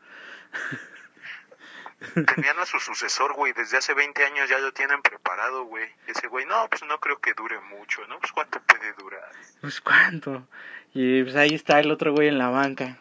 [2.14, 5.90] Tenían a su sucesor, güey, desde hace 20 años ya lo tienen preparado, güey.
[6.06, 8.20] Ese güey, no, pues no creo que dure mucho, ¿no?
[8.20, 9.32] Pues cuánto puede durar.
[9.62, 10.48] Pues cuánto.
[10.94, 13.00] Y pues ahí está el otro güey en la banca.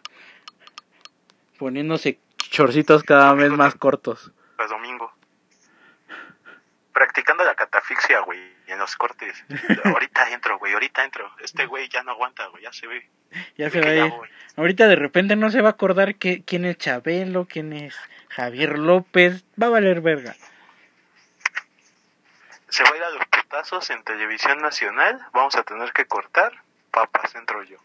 [1.64, 4.30] Poniéndose chorcitos cada vez más cortos.
[4.58, 5.10] Pues domingo.
[6.92, 9.42] Practicando la catafixia, güey, en los cortes.
[9.82, 11.26] ahorita entro, güey, ahorita entro.
[11.40, 13.08] Este güey ya no aguanta, güey, ya se ve.
[13.56, 14.28] Ya Ve se voy.
[14.56, 17.96] Ahorita de repente no se va a acordar que, quién es Chabelo, quién es
[18.28, 19.46] Javier López.
[19.60, 20.36] Va a valer verga.
[22.68, 25.18] Se va a ir a los putazos en televisión nacional.
[25.32, 26.52] Vamos a tener que cortar.
[26.90, 27.78] Papas, entro yo.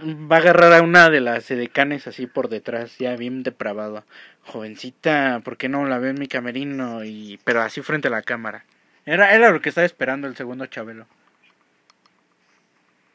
[0.00, 4.04] Va a agarrar a una de las edecanes así por detrás, ya bien depravada.
[4.44, 7.04] Jovencita, ¿por qué no la veo en mi camerino?
[7.04, 8.64] y Pero así frente a la cámara.
[9.04, 11.06] Era, era lo que estaba esperando el segundo Chabelo.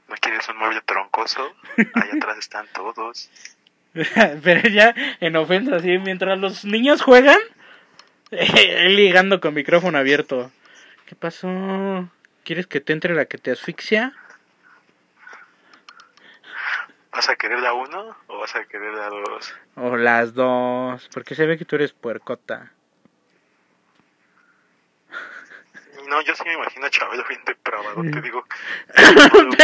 [0.07, 1.53] ¿No quieres un mueble troncoso?
[1.93, 3.29] Allá atrás están todos.
[4.43, 7.39] Pero ya en ofensa, así, mientras los niños juegan,
[8.31, 10.51] él ligando con micrófono abierto.
[11.05, 12.09] ¿Qué pasó?
[12.43, 14.13] ¿Quieres que te entre la que te asfixia?
[17.17, 19.51] ¿Vas a querer la uno o vas a querer la dos?
[19.73, 22.71] O las dos, porque se ve que tú eres puercota.
[26.07, 28.45] No, yo sí me imagino a Chabelo bien depravado, te digo.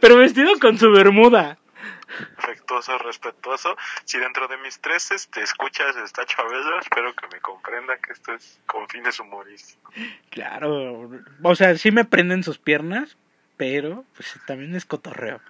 [0.00, 1.58] Pero- vestido con su bermuda.
[2.38, 3.76] afectuoso, respetuoso.
[4.04, 8.32] Si dentro de mis tres este, escuchas está Chabelo, espero que me comprenda que esto
[8.32, 9.92] es con fines humorísticos.
[10.30, 11.10] Claro,
[11.42, 13.16] o sea, sí me prenden sus piernas,
[13.56, 15.40] pero pues también es cotorreo.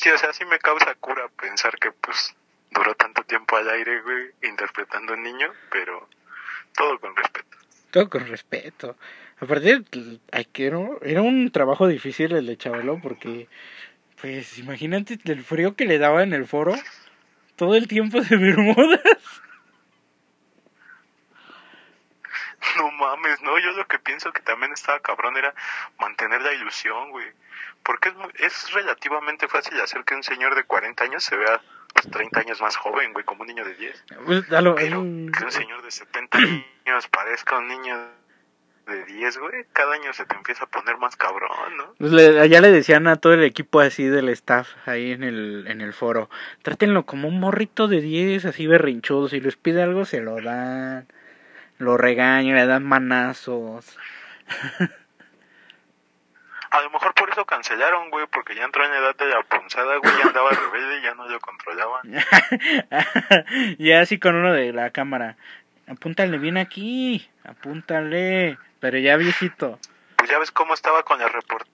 [0.00, 2.34] Sí, o sea, sí me causa cura pensar que pues
[2.70, 6.08] duró tanto tiempo al aire, güey, interpretando a un niño, pero
[6.74, 7.58] todo con respeto.
[7.90, 8.96] Todo con respeto.
[9.40, 9.82] Aparte,
[10.62, 13.48] era un trabajo difícil el de Chabelo porque,
[14.22, 16.74] pues, imagínate el frío que le daba en el foro
[17.56, 19.02] todo el tiempo de Bermudas.
[22.76, 25.54] No mames, no, yo lo que pienso que también estaba cabrón era
[25.98, 27.26] mantener la ilusión, güey.
[27.82, 28.14] Porque es,
[28.52, 31.60] es relativamente fácil hacer que un señor de 40 años se vea
[31.94, 34.04] pues, 30 años más joven, güey, como un niño de 10.
[34.26, 37.98] Pues, Pero que un señor de 70 años parezca un niño
[38.86, 41.94] de 10, güey, cada año se te empieza a poner más cabrón, ¿no?
[41.98, 45.66] Pues le- allá le decían a todo el equipo así del staff ahí en el,
[45.68, 46.28] en el foro,
[46.62, 51.06] trátenlo como un morrito de 10, así berrinchudo, si les pide algo se lo dan,
[51.80, 53.98] lo regañan, le dan manazos.
[56.70, 59.96] A lo mejor por eso cancelaron, güey, porque ya entró en edad de la punzada,
[59.96, 62.02] güey, ya andaba rebelde y ya no lo controlaban.
[63.78, 65.36] y así con uno de la cámara,
[65.88, 69.80] apúntale bien aquí, apúntale, pero ya viejito.
[70.16, 71.70] Pues ya ves cómo estaba con la reportera.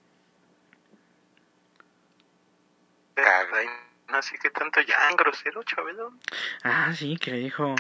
[4.09, 6.12] Así que tanto ya, grosero, Chabelo.
[6.62, 7.75] Ah, sí, que le dijo,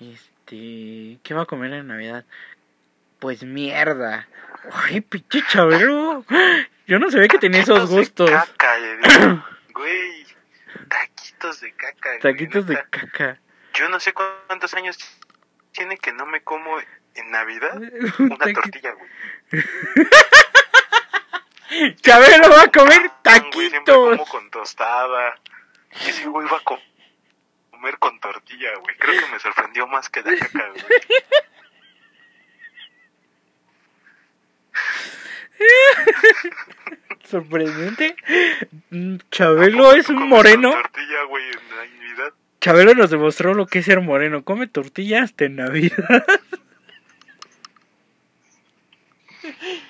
[0.00, 0.39] este,
[1.22, 2.24] ¿qué va a comer en Navidad?
[3.18, 4.26] Pues mierda.
[4.72, 6.24] Ay, pinche chabelo.
[6.86, 8.30] Yo no sabía que tenía esos Taquitos de gustos.
[8.30, 8.76] caca.
[9.74, 10.26] Güey,
[10.88, 12.08] taquitos de caca.
[12.08, 13.38] güey, Taquitos de caca.
[13.74, 14.98] Yo no sé cuántos años
[15.72, 16.78] tiene que no me como
[17.14, 17.76] en Navidad
[18.18, 19.10] Un una tortilla, güey.
[22.02, 22.98] Chabelo va a comer
[23.52, 24.08] güey, Siempre taquitos.
[24.18, 25.36] como con tostada.
[26.04, 26.80] Y ese güey va a co-
[27.80, 28.94] comer con tortilla, güey.
[28.96, 30.84] Creo que me sorprendió más que la caca, güey.
[37.24, 38.16] Sorprendente.
[38.90, 40.72] Mm, Chabelo es un moreno.
[40.72, 42.32] con tortilla, güey, en Navidad.
[42.60, 44.44] Chabelo nos demostró lo que es ser moreno.
[44.44, 46.24] Come tortilla hasta en Navidad.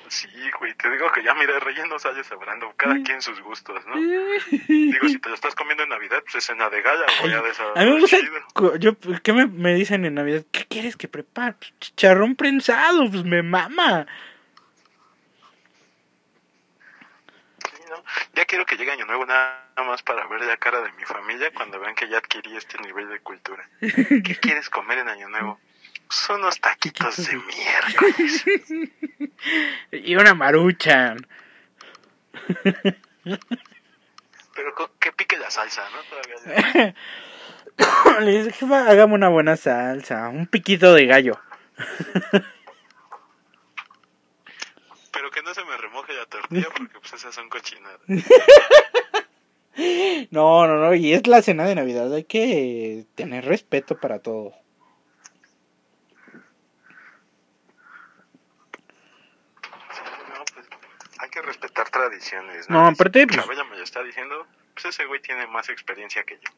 [0.08, 2.72] Sí, güey, te digo que ya, mira, relleno sale sobrando.
[2.76, 3.96] Cada quien sus gustos, ¿no?
[3.96, 7.42] Digo, si te lo estás comiendo en Navidad, pues es cena de gala, güey, ya
[7.42, 7.64] de esa.
[7.74, 8.16] A mí me gusta.
[8.18, 8.32] chido.
[8.54, 10.44] co- Yo, ¿Qué me, me dicen en Navidad?
[10.52, 11.54] ¿Qué quieres que prepare?
[11.54, 14.06] Pues, Chicharrón prensado, pues me mama.
[17.58, 18.02] Sí, ¿no?
[18.34, 21.50] Ya quiero que llegue Año Nuevo nada más para ver la cara de mi familia
[21.54, 23.68] cuando vean que ya adquirí este nivel de cultura.
[23.80, 25.60] ¿Qué quieres comer en Año Nuevo?
[26.10, 28.44] Son unos taquitos de miércoles.
[29.92, 31.26] Y una maruchan.
[34.54, 35.98] Pero que pique la salsa, ¿no?
[36.04, 36.94] Todavía.
[38.20, 40.28] Le dije, jefa, hágame una buena salsa.
[40.28, 41.40] Un piquito de gallo.
[45.12, 48.00] Pero que no se me remoje la tortilla porque pues esas son cochinadas.
[50.30, 50.94] No, no, no.
[50.94, 52.12] Y es la cena de Navidad.
[52.12, 54.52] Hay que tener respeto para todo.
[59.62, 60.66] Sí, no, pues
[61.18, 61.42] hay que
[61.80, 62.68] respetar tradiciones.
[62.70, 66.36] No, aparte, pues- Chabela me lo está diciendo, pues ese güey tiene más experiencia que
[66.36, 66.50] yo.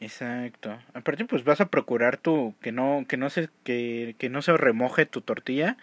[0.00, 0.78] Exacto.
[0.94, 4.56] Aparte, pues vas a procurar tu que no que no se que, que no se
[4.56, 5.76] remoje tu tortilla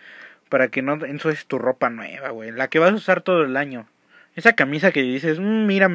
[0.49, 3.57] para que no ensucies tu ropa nueva, güey, la que vas a usar todo el
[3.57, 3.88] año.
[4.36, 5.89] Esa camisa que dices, "Mm, mira,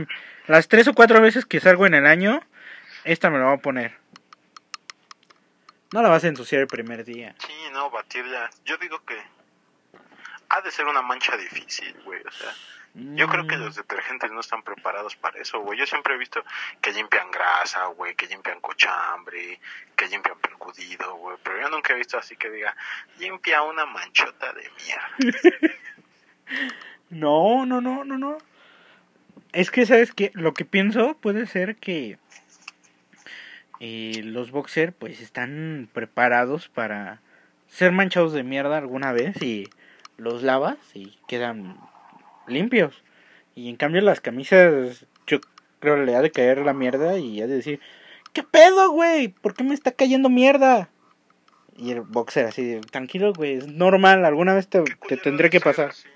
[0.47, 2.43] las tres o cuatro veces que salgo en el año,
[3.05, 3.95] esta me la voy a poner.
[5.93, 7.35] No la vas a ensuciar el primer día.
[7.39, 8.49] Sí, no, batir ya.
[8.65, 9.17] Yo digo que
[10.49, 12.21] ha de ser una mancha difícil, güey.
[12.27, 12.51] O sea,
[12.95, 15.79] yo creo que Mm, los detergentes no están preparados para eso, güey.
[15.79, 16.45] Yo siempre he visto
[16.81, 19.59] que limpian grasa, güey, que limpian cochambre,
[19.97, 21.39] que limpian percudido, güey.
[21.43, 22.77] Pero yo nunca he visto así que diga,
[23.19, 25.75] limpia una manchota de mierda.
[27.09, 28.39] No, no, no, no, no.
[29.53, 30.31] Es que, ¿sabes qué?
[30.33, 32.19] Lo que pienso puede ser que
[33.81, 37.21] eh, los boxer pues están preparados para
[37.69, 39.69] ser manchados de mierda alguna vez y
[40.17, 41.79] los lavas y quedan
[42.47, 43.03] limpios.
[43.55, 45.41] Y en cambio las camisas yo
[45.81, 47.81] creo le ha de caer la mierda y ha de decir,
[48.33, 49.29] ¿qué pedo, güey?
[49.29, 50.89] ¿Por qué me está cayendo mierda?
[51.77, 55.91] Y el boxer así, tranquilo, güey, es normal, alguna vez te, te tendré que pasar.
[55.91, 56.07] así.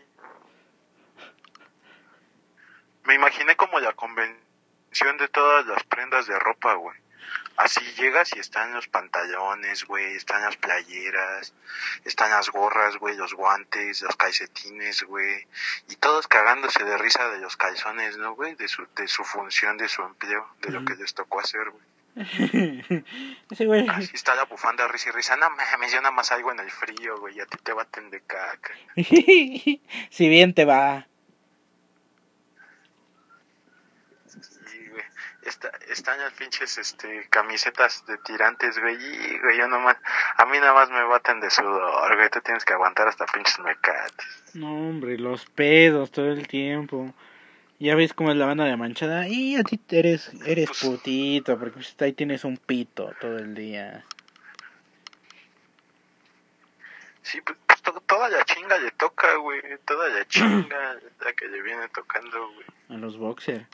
[3.05, 6.97] Me imaginé como la convención de todas las prendas de ropa, güey.
[7.57, 11.55] Así llegas y están los pantalones, güey, están las playeras,
[12.05, 15.47] están las gorras, güey, los guantes, los calcetines, güey,
[15.89, 18.55] y todos cagándose de risa de los calzones, ¿no, güey?
[18.57, 21.71] De su, de su función, de su empleo, de lo que les tocó hacer,
[23.65, 23.89] güey.
[23.89, 26.71] Así está la bufanda risa y risa, no mames, yo nada más algo en el
[26.71, 28.73] frío, güey, y a ti te baten de caca.
[28.97, 31.07] si bien te va.
[34.27, 35.05] Sí, güey.
[35.47, 38.97] Está, están las pinches este, camisetas de tirantes, güey.
[38.97, 39.97] Y, güey, yo nomás,
[40.37, 42.29] a mí nada más me baten de sudor, güey.
[42.31, 44.43] Tú tienes que aguantar hasta pinches mecates.
[44.55, 47.15] No, hombre, los pedos todo el tiempo.
[47.79, 49.29] Ya ves cómo es la banda de manchada.
[49.29, 53.55] Y a ti eres, eres Pues- putito, porque pues, ahí tienes un pito todo el
[53.55, 54.05] día.
[57.23, 57.99] Sí, pues, pues todo
[58.45, 59.61] chinga le toca, güey.
[59.85, 62.67] Toda la chinga la que le viene tocando, güey.
[62.89, 63.67] A los boxer.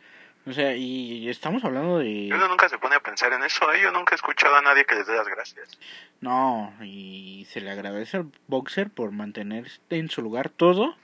[0.45, 2.31] O sea, y estamos hablando de...
[2.33, 3.81] Uno nunca se pone a pensar en eso, ¿eh?
[3.81, 5.79] Yo nunca he escuchado a nadie que les dé las gracias.
[6.21, 10.97] No, y se le agradece al boxer por mantener en su lugar todo.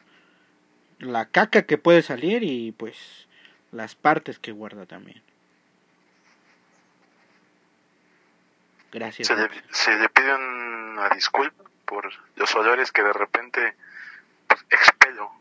[0.98, 3.28] La caca que puede salir y pues
[3.70, 5.22] las partes que guarda también.
[8.90, 9.28] Gracias.
[9.28, 13.76] Se le, se le pide una disculpa por los olores que de repente
[14.48, 15.37] pues, expelo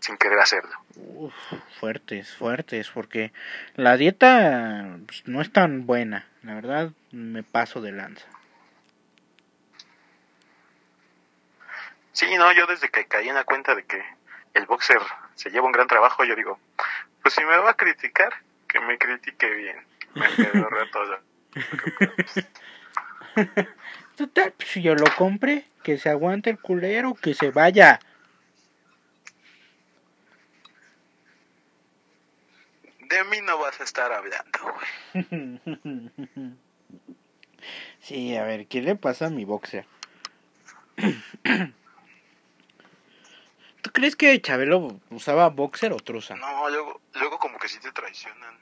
[0.00, 0.70] sin querer hacerlo.
[0.96, 1.34] Uf,
[1.80, 3.32] fuertes, fuertes, porque
[3.74, 6.26] la dieta pues, no es tan buena.
[6.42, 8.26] La verdad, me paso de lanza.
[12.12, 14.02] Sí, no, yo desde que caí en la cuenta de que
[14.54, 14.98] el boxer
[15.34, 16.58] se lleva un gran trabajo, yo digo,
[17.22, 18.32] pues si me va a criticar,
[18.66, 19.76] que me critique bien.
[20.14, 21.20] Me quedo rato lo-
[24.16, 28.00] Total, pues, si yo lo compré, que se aguante el culero, que se vaya.
[33.08, 34.58] De mí no vas a estar hablando,
[35.14, 35.58] güey.
[38.00, 39.84] Sí, a ver, ¿qué le pasa a mi boxer?
[43.82, 46.36] ¿Tú crees que Chabelo usaba boxer o truza?
[46.36, 48.54] No, luego, luego como que sí te traicionan.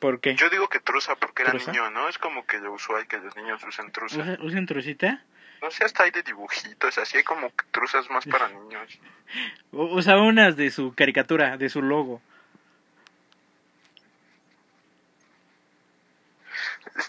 [0.00, 0.34] ¿Por qué?
[0.36, 2.08] Yo digo que truza porque era niño, ¿no?
[2.08, 4.18] Es como que lo usual que los niños usen truza.
[4.20, 5.24] ¿Usa- ¿Usan trucita?
[5.64, 8.98] No sé, hasta hay de dibujitos, así hay como truzas más para niños.
[9.72, 12.20] Usaba unas de su caricatura, de su logo.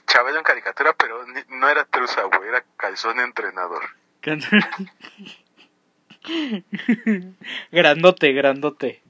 [0.07, 3.83] Chabelo en caricatura, pero no era truza, güey, era calzón entrenador.
[7.73, 9.03] Grandote, grandote.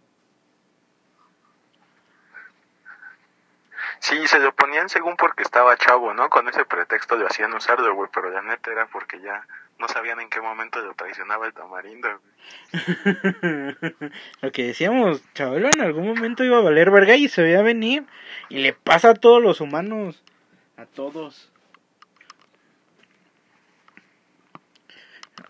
[4.06, 6.30] Sí, se lo ponían según porque estaba chavo, ¿no?
[6.30, 9.48] Con ese pretexto lo hacían usarlo, güey, pero la neta era porque ya
[9.80, 12.10] no sabían en qué momento lo traicionaba el tamarindo.
[14.42, 18.06] Lo que decíamos, Chabelo en algún momento iba a valer verga y se veía venir.
[18.48, 20.24] Y le pasa a todos los humanos.
[20.78, 21.52] A todos.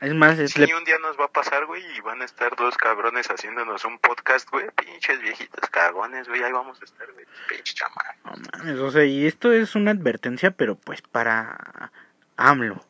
[0.02, 2.26] Es más, es Sí, le- un día nos va a pasar, güey, y van a
[2.26, 4.66] estar dos cabrones haciéndonos un podcast, güey.
[4.76, 7.26] Pinches viejitos cagones, güey, ahí vamos a estar, güey.
[7.50, 8.04] Pinche chamaco.
[8.26, 11.92] No mames, o sea, y esto es una advertencia, pero pues para
[12.38, 12.84] AMLO.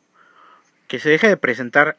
[0.88, 1.96] Que se deje de presentar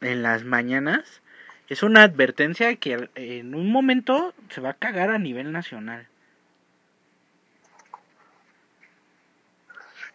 [0.00, 1.22] en las mañanas.
[1.68, 6.06] Es una advertencia que al- en un momento se va a cagar a nivel nacional.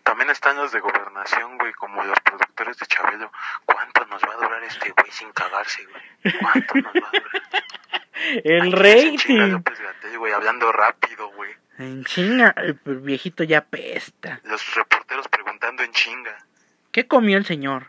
[0.04, 3.32] También están los de gobernación, güey, como los productores de Chabelo.
[3.66, 6.36] ¿Cuánto nos va a durar este güey sin cagarse, güey?
[6.40, 7.42] ¿Cuánto nos va a durar?
[8.44, 8.72] El.
[8.72, 11.52] López-Gatell, güey, hablando rápido, güey.
[11.80, 14.40] En chinga, el viejito ya pesta.
[14.44, 16.38] Los reporteros preguntando en chinga.
[16.92, 17.88] ¿Qué comió el señor?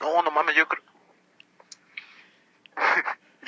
[0.00, 0.82] No, no mames, yo creo...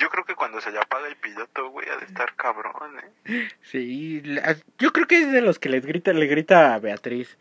[0.03, 3.47] yo creo que cuando se le apaga el piloto, güey, ha de estar cabrón, ¿eh?
[3.61, 7.37] Sí, la- yo creo que es de los que les grita, le grita a Beatriz.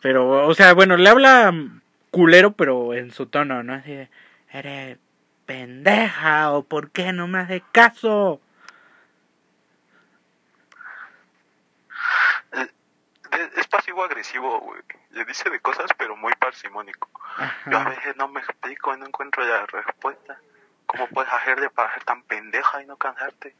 [0.00, 1.52] Pero, o sea, bueno, le habla
[2.10, 3.74] culero, pero en su tono, ¿no?
[3.74, 4.08] Así de,
[4.50, 4.98] eres
[5.44, 8.40] pendeja o por qué no me haces caso.
[12.52, 14.80] Es, es pasivo-agresivo, güey.
[15.10, 17.10] Le dice de cosas, pero muy parsimónico.
[17.70, 20.38] Yo a veces no me explico y no encuentro la respuesta.
[20.90, 23.54] ¿Cómo puedes hacerle para ser tan pendeja y no cansarte?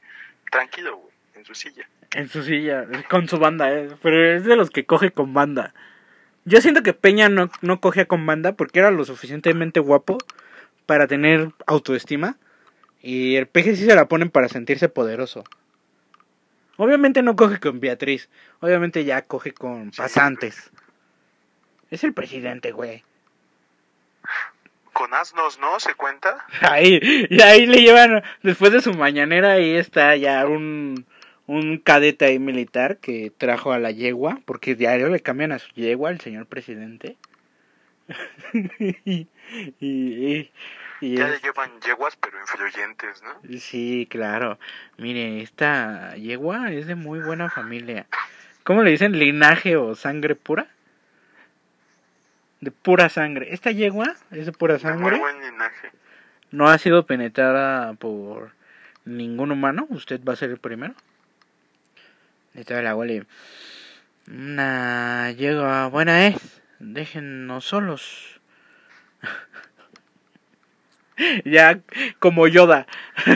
[0.51, 1.89] Tranquilo, güey, en su silla.
[2.13, 3.89] En su silla, con su banda, ¿eh?
[4.03, 5.73] pero es de los que coge con banda.
[6.45, 10.19] Yo siento que Peña no, no cogía con banda porque era lo suficientemente guapo
[10.87, 12.37] para tener autoestima.
[13.01, 15.45] Y el peje sí se la ponen para sentirse poderoso.
[16.79, 18.29] Obviamente no coge con Beatriz.
[18.59, 20.73] Obviamente ya coge con pasantes.
[21.93, 23.05] Es el presidente, güey.
[25.01, 25.81] Con asnos, ¿no?
[25.81, 26.45] ¿Se cuenta?
[26.61, 31.07] Ahí, y ahí le llevan, después de su mañanera, ahí está ya un,
[31.47, 35.73] un cadete ahí militar que trajo a la yegua, porque diario le cambian a su
[35.73, 37.17] yegua al señor presidente.
[38.53, 39.27] y,
[39.81, 40.51] y,
[41.01, 43.59] y Ya es- le llevan yeguas, pero influyentes, ¿no?
[43.59, 44.59] sí, claro.
[44.99, 48.05] Mire, esta yegua es de muy buena familia.
[48.65, 49.19] ¿Cómo le dicen?
[49.19, 50.67] ¿Linaje o sangre pura?
[52.61, 53.53] De pura sangre.
[53.55, 55.19] Esta yegua es de pura De muy sangre.
[55.19, 55.91] buen linaje.
[56.51, 58.53] no ha sido penetrada por
[59.05, 60.95] ningún humano, usted va a ser el primero.
[62.55, 63.25] Esta la huele.
[64.29, 66.61] Una llega buena es.
[66.79, 68.41] Déjennos solos.
[71.45, 71.81] ya
[72.19, 72.87] como Yoda.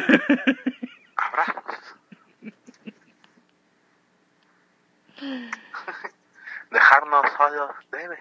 [6.71, 8.19] Dejarnos solos debe.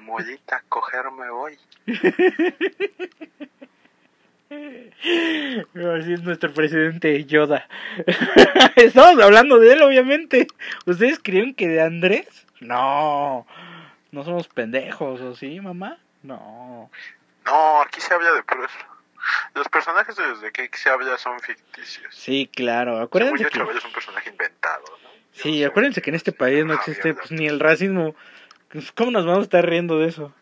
[0.00, 1.58] Mollita, cogerme hoy.
[4.50, 7.68] Así es nuestro presidente Yoda.
[8.76, 10.48] Estamos hablando de él, obviamente.
[10.86, 12.46] ¿Ustedes creen que de Andrés?
[12.60, 13.46] No.
[14.10, 15.98] No somos pendejos, ¿o sí, mamá?
[16.22, 16.90] No.
[17.46, 18.70] No, aquí se habla de puros.
[19.54, 22.12] Los personajes de los de que se habla son ficticios.
[22.14, 22.92] Sí, claro.
[22.92, 23.78] Según Acuérdense yo, que...
[23.78, 25.10] Es un personaje inventado, ¿no?
[25.32, 28.16] Sí, acuérdense que en este país no Ah, existe pues, ni el racismo.
[28.70, 30.32] Pues, ¿Cómo nos vamos a estar riendo de eso?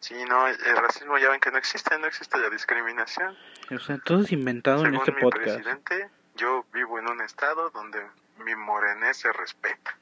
[0.00, 3.36] Sí, no, el racismo ya ven que no existe, no existe la discriminación.
[3.70, 5.44] O sea, todo es inventado en Según este mi podcast.
[5.44, 8.00] presidente, yo vivo en un estado donde
[8.44, 9.98] mi morenés se respeta.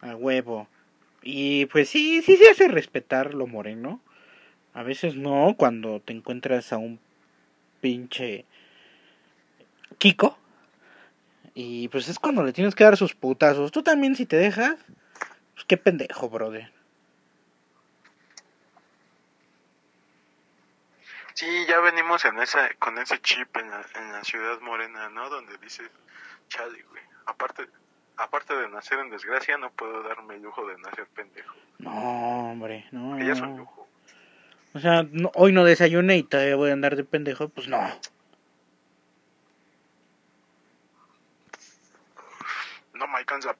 [0.00, 0.68] A huevo.
[1.22, 4.00] Y pues sí, sí se hace respetar lo moreno.
[4.74, 6.98] A veces no, cuando te encuentras a un
[7.80, 8.44] pinche
[9.98, 10.38] Kiko.
[11.58, 13.72] Y pues es cuando le tienes que dar sus putazos.
[13.72, 14.76] Tú también si te dejas.
[15.54, 16.70] Pues qué pendejo, brother.
[21.32, 25.28] Sí, ya venimos en esa, con ese chip en la, en la ciudad morena, ¿no?
[25.30, 25.82] Donde dice,
[26.48, 27.66] chale, güey, aparte,
[28.16, 31.54] aparte de nacer en desgracia, no puedo darme el lujo de nacer pendejo.
[31.78, 33.16] No, hombre, no.
[33.16, 33.56] Que ya es un no.
[33.58, 33.86] lujo.
[34.74, 37.48] O sea, no- hoy no desayuné y todavía voy a andar de pendejo.
[37.48, 37.78] Pues no.
[42.96, 43.56] No me alcanza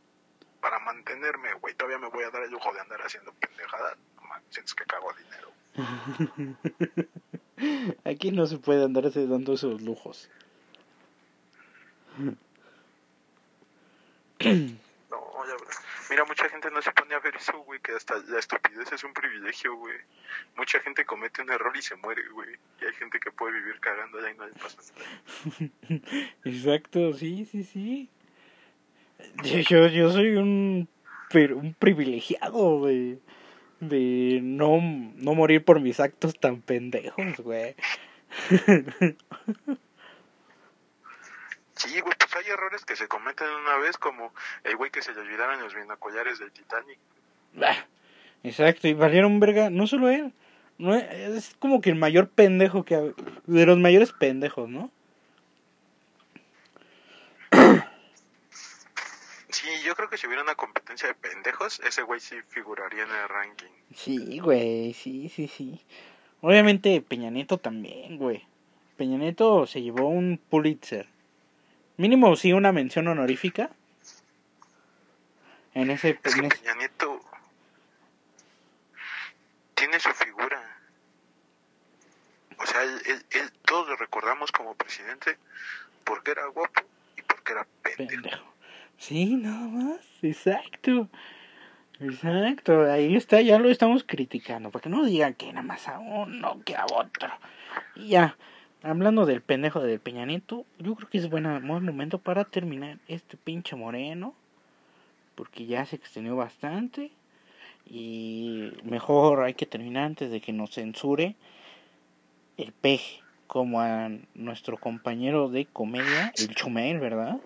[0.60, 1.74] para mantenerme, güey.
[1.74, 3.96] Todavía me voy a dar el lujo de andar haciendo pendejadas.
[4.16, 5.52] No manches, que cago dinero.
[8.04, 10.30] Aquí no se puede andarse dando esos lujos.
[15.10, 15.54] No, ya.
[16.10, 19.02] Mira, mucha gente no se pone a ver eso, güey, que hasta la estupidez es
[19.02, 19.96] un privilegio, güey.
[20.56, 22.56] Mucha gente comete un error y se muere, güey.
[22.80, 25.70] Y hay gente que puede vivir cagando allá y no le pasa nada.
[26.44, 28.08] Exacto, sí, sí, sí.
[29.42, 30.88] Yo, yo, soy un,
[31.34, 33.18] un privilegiado, güey.
[33.80, 37.74] De no, no morir por mis actos tan pendejos, güey.
[41.74, 44.32] Sí, güey, pues hay errores que se cometen una vez, como
[44.64, 46.98] el güey que se le olvidaron los binoculares del Titanic.
[47.54, 47.86] Bah,
[48.42, 50.32] Exacto, y valieron verga, no solo él.
[50.78, 52.94] No, es como que el mayor pendejo que...
[52.94, 53.02] ha-
[53.46, 54.90] De los mayores pendejos, ¿no?
[59.50, 63.10] Sí, yo creo que si hubiera una competencia de pendejos, ese güey sí figuraría en
[63.10, 63.66] el ranking.
[63.94, 65.80] Sí, güey, sí, sí, sí.
[66.42, 68.46] Obviamente Peña Nieto también, güey.
[68.96, 71.08] Peña Nieto se llevó un Pulitzer.
[71.96, 73.70] Mínimo sí una mención honorífica.
[75.74, 76.18] En ese...
[76.22, 77.20] Es que en ese- Peña Nieto
[79.74, 80.62] tiene su figura.
[82.58, 85.36] O sea, él, él- él- todos lo recordamos como presidente
[86.04, 86.82] porque era guapo
[87.16, 88.08] y porque era pendejo.
[88.08, 88.54] pendejo.
[88.98, 90.00] Sí, nada más.
[90.22, 91.08] Exacto.
[92.00, 92.90] Exacto.
[92.90, 94.70] Ahí está, ya lo estamos criticando.
[94.70, 97.30] Para que no digan que nada más a uno que a otro.
[97.94, 98.36] Y ya.
[98.82, 102.98] Hablando del pendejo del Peña Nieto, yo creo que es buena, buen momento para terminar
[103.08, 104.34] este pinche moreno.
[105.34, 107.10] Porque ya se extendió bastante.
[107.88, 111.36] Y mejor hay que terminar antes de que nos censure
[112.56, 113.22] el peje.
[113.46, 117.38] Como a nuestro compañero de comedia, el Chumel, ¿verdad?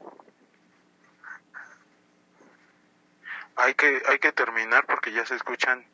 [3.62, 5.84] Hay que, hay que terminar porque ya se escuchan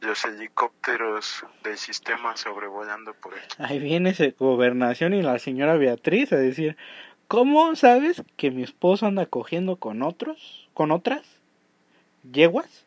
[0.00, 3.56] los helicópteros del sistema sobrevolando por aquí.
[3.58, 6.76] Ahí viene ese gobernación y la señora Beatriz a decir,
[7.26, 11.22] ¿cómo sabes que mi esposo anda cogiendo con otros, con otras
[12.30, 12.84] yeguas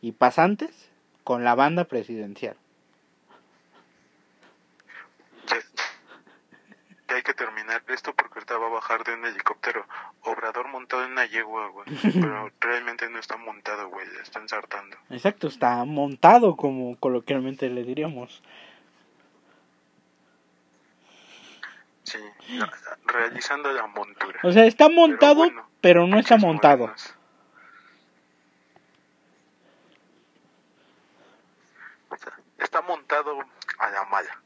[0.00, 0.90] y pasantes
[1.24, 2.56] con la banda presidencial?
[5.46, 5.58] Ya,
[7.08, 9.86] ya hay que terminar esto porque ahorita va a bajar de un helicóptero.
[10.22, 11.86] Obrador montado en una yegua, güey.
[12.02, 14.06] Pero realmente no está montado, güey.
[14.22, 14.96] Está ensartando.
[15.10, 18.42] Exacto, está montado como coloquialmente le diríamos.
[22.04, 22.18] Sí,
[23.06, 24.40] realizando la montura.
[24.42, 26.92] O sea, está montado, bueno, pero no está montado.
[32.58, 33.38] Está montado
[33.78, 34.41] a la mala.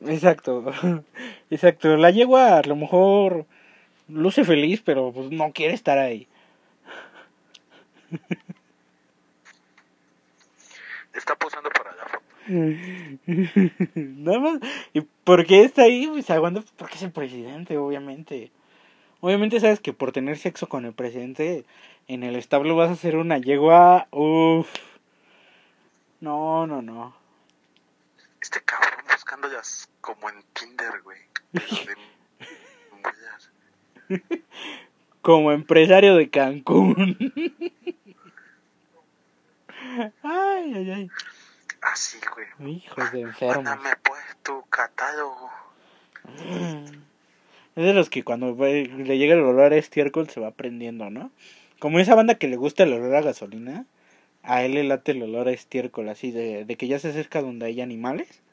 [0.00, 0.64] Exacto,
[1.50, 1.96] exacto.
[1.96, 3.46] La yegua a lo mejor
[4.08, 6.28] luce feliz, pero pues no quiere estar ahí.
[11.14, 12.24] Está posando para la foto.
[13.94, 14.60] Nada más.
[14.92, 16.06] ¿Y por qué está ahí?
[16.06, 18.50] Pues aguanta porque es el presidente, obviamente.
[19.20, 21.64] Obviamente sabes que por tener sexo con el presidente
[22.06, 24.08] en el establo vas a hacer una yegua.
[24.10, 24.68] Uff.
[26.20, 27.16] No, no, no.
[28.40, 28.95] Este cabrón
[29.26, 31.18] buscándolas como en Tinder, güey.
[34.08, 34.22] De
[35.20, 37.18] como empresario de Cancún.
[40.22, 41.10] ay, ay, ay.
[41.82, 42.76] Así, güey.
[42.76, 43.64] Hijos de enfermos.
[43.64, 45.50] Mándame pues tu catálogo.
[47.74, 51.32] Es de los que cuando le llega el olor a estiércol se va prendiendo, ¿no?
[51.80, 53.86] Como esa banda que le gusta el olor a gasolina,
[54.44, 57.42] a él le late el olor a estiércol, así de, de que ya se acerca
[57.42, 58.45] donde hay animales.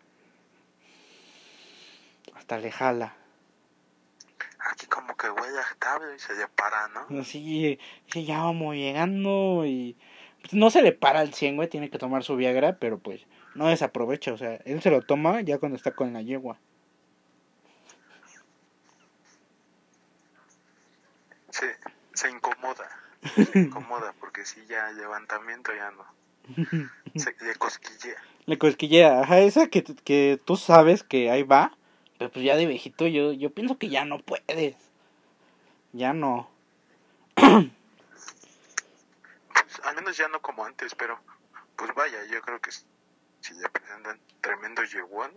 [2.43, 3.15] Hasta le jala.
[4.69, 7.21] Aquí como que huele estable y se le para, ¿no?
[7.21, 9.95] Así, sí, ya vamos llegando y...
[10.41, 13.25] pues, no se le para al 100, güey, tiene que tomar su Viagra, pero pues
[13.55, 16.59] no desaprovecha, o sea, él se lo toma ya cuando está con la yegua.
[21.49, 21.77] Se,
[22.13, 22.89] se incomoda.
[23.53, 26.05] Se incomoda porque si ya levantamiento ya no.
[27.15, 28.21] Se le cosquillea.
[28.47, 31.77] Le cosquillea, ajá, esa que, que tú sabes que ahí va,
[32.23, 34.77] pero pues ya de viejito yo, yo pienso que ya no puedes.
[35.91, 36.49] Ya no.
[37.35, 37.67] Pues,
[39.83, 41.19] al menos ya no como antes, pero
[41.75, 45.31] pues vaya, yo creo que si le presentan tremendo yeguón,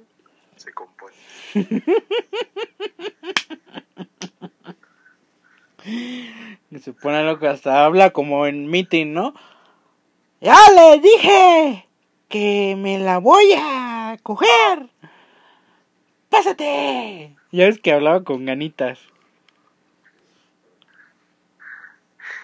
[0.54, 1.16] se compone.
[6.82, 9.34] Se pone loco, hasta habla como en meeting, ¿no?
[10.40, 11.88] Ya le dije
[12.28, 14.88] que me la voy a coger.
[16.36, 17.34] Pásate.
[17.50, 18.98] Ya ves que hablaba con ganitas.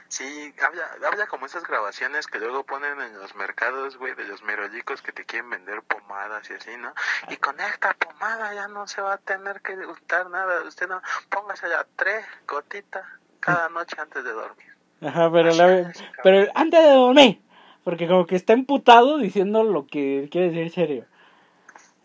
[0.08, 4.42] Sí, habla, habla como esas grabaciones que luego ponen en los mercados, güey, de los
[4.42, 6.94] merolicos que te quieren vender pomadas y así, ¿no?
[7.28, 10.62] Y con esta pomada ya no se va a tener que gustar nada.
[10.66, 13.04] Usted no, póngase ya tres gotitas
[13.40, 14.68] cada noche antes de dormir.
[15.02, 17.42] Ajá, pero, la, pero antes de dormir.
[17.84, 21.11] Porque como que está emputado diciendo lo que quiere decir serio.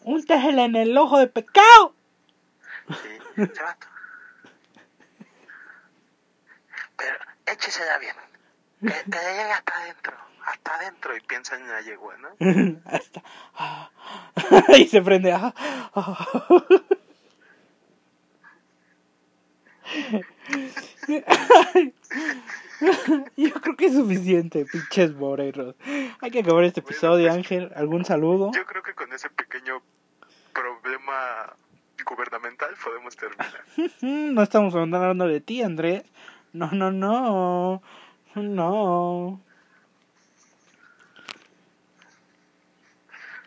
[0.08, 1.94] Úntesela en el ojo de pecado.
[2.90, 3.78] Sí, se va.
[6.96, 8.16] Pero échesela bien.
[8.82, 10.14] Que, que le llegue hasta adentro,
[10.46, 12.30] hasta adentro y piensa en la yegua, ¿no?
[12.86, 13.24] Hasta-
[14.78, 15.34] y se prende.
[23.38, 25.76] Yo creo que es suficiente, pinches moreros.
[26.22, 27.72] Hay que acabar este episodio, Ángel.
[27.76, 28.52] ¿Algún saludo?
[28.54, 29.82] Yo creo que con ese pequeño
[30.54, 31.54] problema
[32.06, 33.64] gubernamental podemos terminar.
[34.02, 36.04] No estamos hablando de ti, Andrés.
[36.54, 37.82] No, no, no.
[38.36, 39.42] No.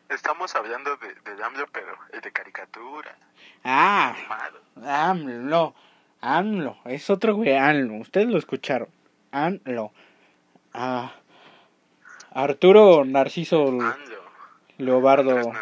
[0.09, 3.16] Estamos hablando de, de AMLO, pero el de caricatura,
[3.64, 4.16] Ah.
[4.84, 5.74] AMLO.
[6.20, 6.76] AMLO.
[6.84, 7.96] Es otro güey, AMLO.
[7.96, 8.88] Ustedes lo escucharon.
[9.32, 9.92] AMLO.
[10.72, 11.14] Ah,
[12.32, 13.76] Arturo Narciso
[14.78, 15.52] Leobardo.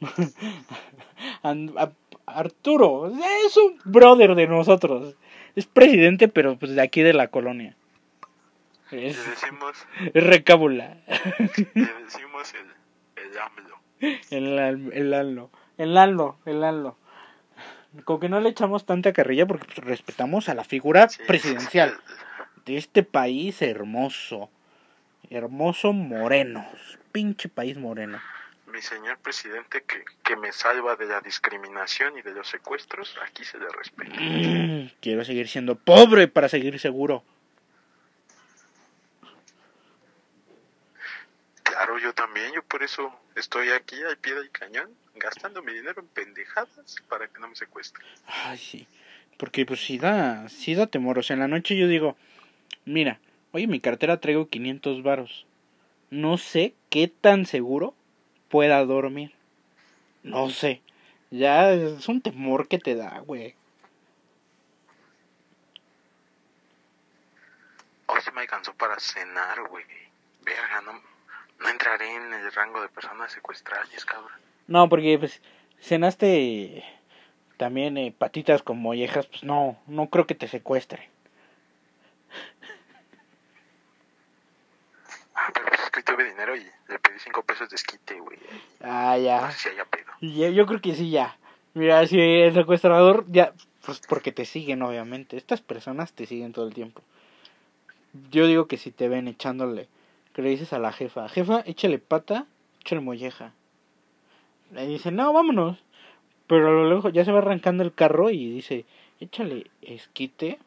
[2.26, 3.12] Arturo.
[3.46, 5.14] Es un brother de nosotros.
[5.54, 7.76] Es presidente, pero pues de aquí de la colonia.
[8.90, 10.96] Le Es, decimos, es recábula.
[11.06, 13.78] le decimos el, el AMLO.
[14.30, 14.58] El,
[14.92, 15.50] el AMLO.
[15.78, 16.36] El AMLO.
[16.44, 16.96] El AMLO.
[18.04, 21.96] Como que no le echamos tanta carrilla porque pues, respetamos a la figura Sí, presidencial
[22.64, 24.50] de este país hermoso.
[25.30, 26.66] Hermoso moreno.
[27.12, 28.20] Pinche país moreno.
[28.72, 33.44] Mi señor presidente que, que me salva de la discriminación y de los secuestros, aquí
[33.44, 34.14] se le respeta.
[34.18, 37.22] Mm, quiero seguir siendo pobre para seguir seguro.
[41.72, 46.02] Claro, yo también, yo por eso estoy aquí al pie del cañón, gastando mi dinero
[46.02, 48.06] en pendejadas para que no me secuestren.
[48.26, 48.86] Ay, sí.
[49.38, 51.18] Porque pues sí da, sí da temor.
[51.18, 52.14] O sea, en la noche yo digo,
[52.84, 53.20] mira,
[53.52, 55.46] oye, mi cartera traigo 500 varos.
[56.10, 57.94] No sé qué tan seguro
[58.50, 59.32] pueda dormir.
[60.22, 60.82] No sé.
[61.30, 63.54] Ya es un temor que te da, güey.
[68.08, 69.86] Hoy se me alcanzó para cenar, güey.
[70.44, 71.11] Verga, no,
[71.62, 74.30] no entraré en el rango de personas secuestradas, cabrón.
[74.66, 75.40] No, porque pues
[75.80, 76.84] cenaste
[77.56, 81.08] también eh, patitas con mollejas, pues no, no creo que te secuestren.
[85.34, 88.38] Ah, pero pues es que tuve dinero y le pedí cinco pesos de esquite, güey.
[88.80, 89.50] Ah, No ya.
[89.52, 90.12] sé si haya pedo.
[90.20, 91.36] Ya, Yo creo que sí, ya.
[91.74, 93.52] Mira, si el secuestrador, ya,
[93.84, 95.36] pues porque te siguen, obviamente.
[95.36, 97.02] Estas personas te siguen todo el tiempo.
[98.30, 99.88] Yo digo que si te ven echándole,
[100.32, 102.46] que le dices a la jefa, jefa, échale pata,
[102.80, 103.52] échale molleja.
[104.72, 105.78] Le dice, no, vámonos.
[106.46, 108.86] Pero a lo lejos ya se va arrancando el carro y dice,
[109.20, 110.58] échale esquite.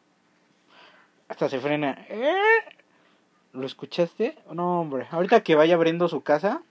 [1.27, 2.05] Hasta se frena.
[2.09, 2.35] ¿Eh?
[3.53, 4.37] ¿Lo escuchaste?
[4.51, 5.07] No, hombre.
[5.11, 6.61] Ahorita que vaya abriendo su casa,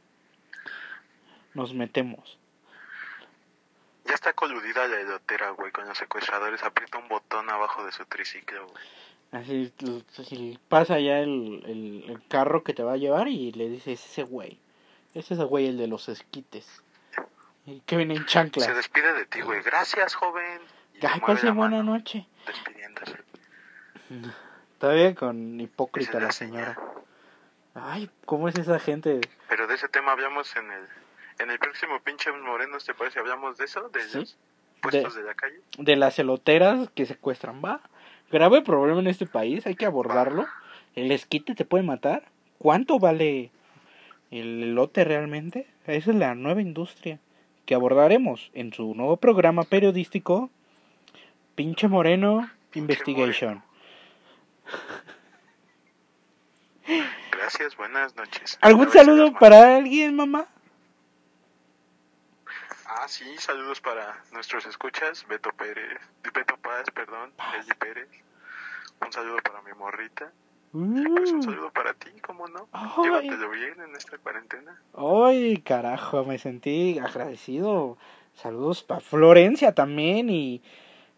[1.54, 2.38] nos metemos.
[4.04, 6.62] Ya está coludida la elotera, güey, con los secuestradores.
[6.62, 8.84] Aprieta un botón abajo de su triciclo, güey.
[9.34, 9.72] Así
[10.68, 14.22] pasa ya el, el, el, carro que te va a llevar y le dices ese
[14.22, 14.60] güey.
[15.12, 16.82] Ese es el güey el de los esquites.
[17.86, 18.66] Que viene en chanclas.
[18.66, 19.62] Se despide de ti, güey.
[19.62, 20.60] Gracias, joven.
[21.02, 22.26] Ay, pase buena noche.
[22.46, 23.18] Despidiéndose.
[24.78, 26.78] Todavía con hipócrita la señora.
[27.74, 29.20] Ay, ¿cómo es esa gente?
[29.48, 30.88] Pero de ese tema hablamos en el
[31.38, 33.18] en el próximo pinche Moreno, ¿te parece?
[33.18, 33.88] ¿Hablamos de eso?
[33.88, 34.36] ¿De los
[34.80, 35.60] puestos de, la calle?
[35.78, 37.80] De las eloteras que secuestran, va.
[38.30, 40.46] Grave problema en este país, hay que abordarlo.
[40.94, 42.24] El esquite te puede matar.
[42.58, 43.50] ¿Cuánto vale
[44.30, 45.66] el elote realmente?
[45.86, 47.18] Esa es la nueva industria
[47.66, 50.50] que abordaremos en su nuevo programa periodístico
[51.54, 53.62] Pinche Moreno Investigation.
[57.30, 58.58] Gracias, buenas noches.
[58.60, 60.46] ¿Algún saludo para alguien, mamá?
[62.96, 65.98] Ah, sí, saludos para nuestros escuchas, Beto Pérez,
[66.32, 68.08] Beto Paz, perdón, Eli Pérez.
[69.04, 70.32] Un saludo para mi morrita.
[70.70, 72.68] Pues un saludo para ti, ¿cómo no?
[73.02, 74.80] Llévatelo bien en esta cuarentena.
[74.96, 77.98] Ay, carajo, me sentí agradecido.
[78.34, 80.62] Saludos para Florencia también y,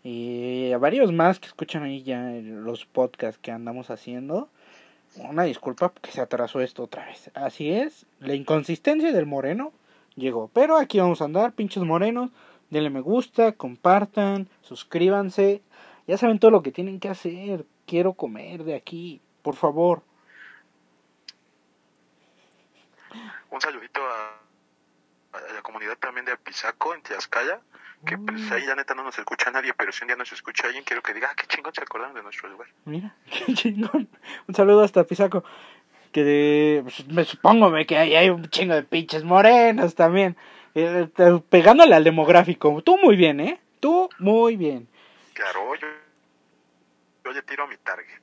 [0.02, 4.48] y a varios más que escuchan ahí ya los podcasts que andamos haciendo.
[5.16, 7.30] Una disculpa porque se atrasó esto otra vez.
[7.34, 9.74] Así es, la inconsistencia del moreno
[10.16, 10.50] llegó.
[10.52, 12.30] Pero aquí vamos a andar, pinches morenos.
[12.70, 15.62] Denle me gusta, compartan, suscríbanse.
[16.08, 17.64] Ya saben todo lo que tienen que hacer.
[17.86, 20.02] Quiero comer de aquí por favor.
[23.48, 24.40] Un saludito a,
[25.54, 27.60] la comunidad también de Apizaco, en Tlaxcala,
[28.04, 28.52] que pues mm.
[28.52, 31.00] ahí la neta no nos escucha nadie, pero si un día nos escucha alguien, quiero
[31.00, 32.66] que diga, ah, qué chingón se acordaron de nuestro lugar.
[32.86, 34.08] Mira, qué chingón.
[34.48, 35.44] Un saludo hasta Apizaco.
[36.16, 40.34] Que pues, me supongo que hay, hay un chingo de pinches morenos también.
[40.74, 42.80] Eh, eh, pegándole al demográfico.
[42.80, 43.60] Tú muy bien, ¿eh?
[43.80, 44.88] Tú muy bien.
[45.34, 45.86] Claro, yo,
[47.22, 48.22] yo le tiro a mi target.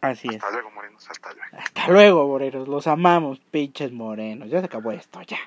[0.00, 0.34] Así es.
[0.34, 1.08] Hasta luego, morenos.
[1.08, 1.56] Hasta luego.
[1.56, 2.66] Hasta luego, morenos.
[2.66, 4.50] Los amamos, pinches morenos.
[4.50, 5.38] Ya se acabó esto, ya.